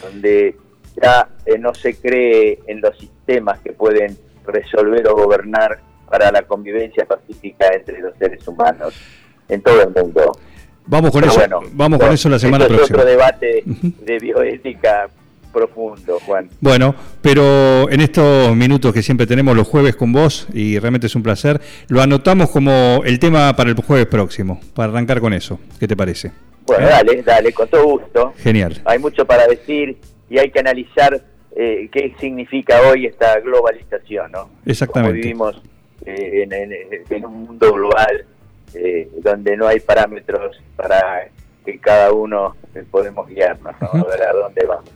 donde 0.00 0.54
ya 1.02 1.28
eh, 1.44 1.58
no 1.58 1.74
se 1.74 1.96
cree 1.96 2.60
en 2.68 2.80
los 2.80 2.96
sistemas 2.98 3.58
que 3.60 3.72
pueden 3.72 4.16
resolver 4.46 5.06
o 5.08 5.16
gobernar 5.16 5.80
para 6.08 6.30
la 6.30 6.42
convivencia 6.42 7.04
pacífica 7.04 7.66
entre 7.74 7.98
los 8.00 8.16
seres 8.16 8.46
humanos 8.46 8.94
en 9.48 9.60
todo 9.60 9.82
el 9.82 9.90
mundo. 9.90 10.32
Vamos 10.86 11.10
con 11.10 11.20
Pero 11.20 11.32
eso, 11.32 11.40
bueno, 11.40 11.60
vamos 11.72 11.98
con 11.98 12.12
eso 12.12 12.28
la 12.28 12.38
semana 12.38 12.64
esto 12.64 12.74
es 12.74 12.78
próxima. 12.78 12.98
otro 13.00 13.10
debate 13.10 13.62
de 13.66 14.18
bioética 14.20 15.08
profundo, 15.60 16.18
Juan. 16.26 16.48
Bueno, 16.60 16.94
pero 17.22 17.90
en 17.90 18.00
estos 18.02 18.54
minutos 18.54 18.92
que 18.92 19.02
siempre 19.02 19.26
tenemos 19.26 19.56
los 19.56 19.66
jueves 19.66 19.96
con 19.96 20.12
vos, 20.12 20.46
y 20.52 20.78
realmente 20.78 21.06
es 21.06 21.14
un 21.16 21.22
placer, 21.22 21.60
lo 21.88 22.02
anotamos 22.02 22.50
como 22.50 23.00
el 23.04 23.18
tema 23.18 23.54
para 23.56 23.70
el 23.70 23.76
jueves 23.76 24.06
próximo, 24.06 24.60
para 24.74 24.90
arrancar 24.90 25.20
con 25.20 25.32
eso. 25.32 25.58
¿Qué 25.80 25.88
te 25.88 25.96
parece? 25.96 26.30
Bueno, 26.66 26.86
¿Eh? 26.86 26.90
dale, 26.90 27.22
dale, 27.22 27.52
con 27.52 27.68
todo 27.68 27.84
gusto. 27.84 28.34
Genial. 28.38 28.82
Hay 28.84 28.98
mucho 28.98 29.24
para 29.24 29.46
decir 29.46 29.96
y 30.28 30.38
hay 30.38 30.50
que 30.50 30.58
analizar 30.60 31.22
eh, 31.56 31.88
qué 31.90 32.14
significa 32.20 32.80
hoy 32.90 33.06
esta 33.06 33.40
globalización, 33.40 34.32
¿no? 34.32 34.50
Exactamente. 34.66 35.32
Como 35.32 35.50
vivimos 35.52 35.62
eh, 36.04 36.42
en, 36.42 36.52
en- 36.52 36.72
en 37.08 37.24
un 37.24 37.44
mundo 37.44 37.72
global 37.72 38.24
eh, 38.74 39.08
donde 39.22 39.56
no 39.56 39.66
hay 39.66 39.80
parámetros 39.80 40.56
para 40.76 41.28
que 41.64 41.78
cada 41.78 42.12
uno 42.12 42.54
podemos 42.90 43.26
guiarnos, 43.28 43.74
¿no? 43.80 43.88
A 44.02 44.04
ver 44.04 44.22
a 44.22 44.32
dónde 44.32 44.66
vamos. 44.66 44.90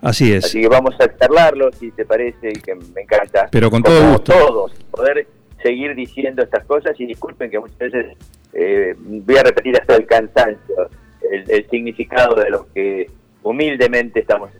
Así 0.00 0.32
es. 0.32 0.44
Así 0.46 0.60
que 0.60 0.68
vamos 0.68 0.94
a 1.00 1.16
charlarlo, 1.16 1.70
si 1.72 1.90
te 1.90 2.04
parece, 2.04 2.50
y 2.50 2.60
que 2.60 2.74
me 2.74 3.02
encanta. 3.02 3.48
Pero 3.50 3.70
con 3.70 3.82
todo 3.82 3.98
Como 3.98 4.12
gusto. 4.12 4.32
Todos, 4.32 4.72
poder 4.90 5.26
seguir 5.62 5.94
diciendo 5.94 6.42
estas 6.42 6.64
cosas 6.64 6.98
y 7.00 7.06
disculpen 7.06 7.50
que 7.50 7.58
muchas 7.58 7.78
veces 7.78 8.16
eh, 8.52 8.94
voy 8.98 9.36
a 9.36 9.42
repetir 9.42 9.76
hasta 9.76 9.96
el 9.96 10.06
cansancio 10.06 10.88
el, 11.30 11.50
el 11.50 11.68
significado 11.68 12.34
de 12.34 12.50
lo 12.50 12.66
que 12.72 13.10
humildemente 13.42 14.20
estamos. 14.20 14.50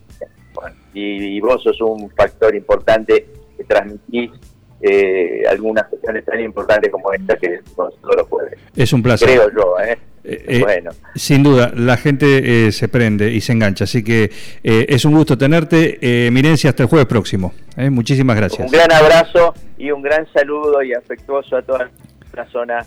Bueno, 0.54 0.76
y, 0.94 1.36
y 1.36 1.40
vos 1.40 1.62
sos 1.62 1.80
un 1.80 2.10
factor 2.10 2.54
importante 2.54 3.26
que 3.56 3.64
transmitís 3.64 4.30
eh, 4.80 5.42
algunas 5.48 5.86
cuestiones 5.86 6.24
tan 6.24 6.40
importantes 6.40 6.90
como 6.90 7.12
esta 7.12 7.36
que 7.36 7.60
no 7.76 7.90
solo 8.00 8.26
puede. 8.26 8.56
Es 8.74 8.92
un 8.92 9.02
placer. 9.02 9.28
Creo 9.28 9.50
yo, 9.50 9.78
¿eh? 9.80 9.98
Eh, 10.28 10.44
eh, 10.48 10.60
bueno. 10.60 10.90
Sin 11.14 11.44
duda, 11.44 11.72
la 11.74 11.96
gente 11.96 12.66
eh, 12.66 12.72
se 12.72 12.88
prende 12.88 13.30
y 13.30 13.40
se 13.40 13.52
engancha, 13.52 13.84
así 13.84 14.02
que 14.02 14.30
es 14.62 15.04
un 15.04 15.14
gusto 15.14 15.38
tenerte. 15.38 15.98
Mirencia, 16.32 16.70
hasta 16.70 16.82
el 16.82 16.88
jueves 16.88 17.06
próximo. 17.06 17.54
Muchísimas 17.76 18.36
gracias. 18.36 18.66
Un 18.66 18.72
gran 18.72 18.90
abrazo 18.92 19.54
y 19.78 19.90
un 19.90 20.02
gran 20.02 20.26
saludo 20.32 20.82
y 20.82 20.94
afectuoso 20.94 21.56
a 21.56 21.62
toda 21.62 21.90
la 22.34 22.46
zona 22.46 22.84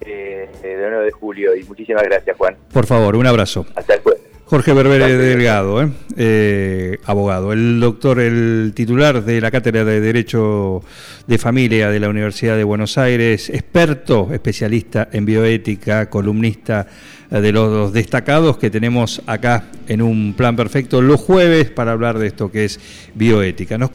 eh, 0.00 0.48
de 0.62 0.76
9 0.90 1.04
de 1.06 1.10
julio. 1.12 1.56
Y 1.56 1.64
muchísimas 1.64 2.02
gracias, 2.02 2.36
Juan. 2.36 2.56
Por 2.72 2.86
favor, 2.86 3.16
un 3.16 3.26
abrazo. 3.26 3.66
Hasta 3.74 3.94
el 3.94 4.00
jueves. 4.00 4.22
Jorge 4.44 4.74
Berbere 4.74 5.16
Delgado, 5.16 5.82
¿eh? 5.82 5.88
Eh, 6.16 6.98
abogado, 7.04 7.52
el 7.52 7.80
doctor, 7.80 8.20
el 8.20 8.72
titular 8.74 9.24
de 9.24 9.40
la 9.40 9.50
Cátedra 9.50 9.84
de 9.84 10.00
Derecho 10.00 10.82
de 11.26 11.38
Familia 11.38 11.90
de 11.90 12.00
la 12.00 12.08
Universidad 12.08 12.56
de 12.56 12.64
Buenos 12.64 12.98
Aires, 12.98 13.48
experto, 13.48 14.28
especialista 14.32 15.08
en 15.12 15.24
bioética, 15.24 16.10
columnista 16.10 16.86
eh, 17.30 17.40
de 17.40 17.52
los 17.52 17.92
destacados 17.92 18.58
que 18.58 18.70
tenemos 18.70 19.22
acá 19.26 19.64
en 19.88 20.02
un 20.02 20.34
plan 20.34 20.56
perfecto 20.56 21.00
los 21.00 21.20
jueves 21.20 21.70
para 21.70 21.92
hablar 21.92 22.18
de 22.18 22.26
esto 22.26 22.50
que 22.50 22.64
es 22.64 22.80
bioética. 23.14 23.78
¿no? 23.78 23.92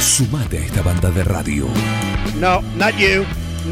Sumate 0.00 0.58
a 0.58 0.64
esta 0.64 0.82
banda 0.82 1.10
de 1.10 1.24
radio. 1.24 1.66
No, 2.40 2.62
not 2.76 2.96
you, 2.96 3.24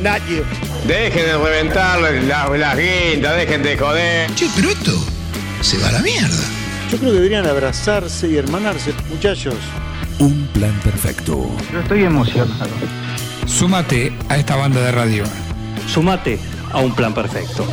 not 0.03 0.21
you. 0.29 0.43
Dejen 0.87 1.25
de 1.25 1.39
reventar 1.39 2.01
las, 2.01 2.59
las 2.59 2.77
guindas, 2.77 3.37
dejen 3.37 3.63
de 3.63 3.77
joder. 3.77 4.35
Che, 4.35 4.47
pero 4.55 4.71
esto 4.71 5.16
se 5.67 5.79
va 5.79 5.89
a 5.89 5.93
la 5.93 5.99
mierda. 5.99 6.45
Yo 6.93 6.97
creo 6.97 7.11
que 7.11 7.17
deberían 7.17 7.45
abrazarse 7.45 8.29
y 8.29 8.37
hermanarse, 8.37 8.95
muchachos. 9.11 9.57
Un 10.21 10.47
plan 10.53 10.79
perfecto. 10.85 11.51
Yo 11.73 11.81
estoy 11.81 12.05
emocionado. 12.05 12.71
Sumate 13.47 14.13
a 14.29 14.37
esta 14.37 14.55
banda 14.55 14.81
de 14.81 14.93
radio. 14.93 15.25
Sumate 15.89 16.39
a 16.73 16.79
un 16.79 16.95
plan 16.95 17.13
perfecto. 17.13 17.67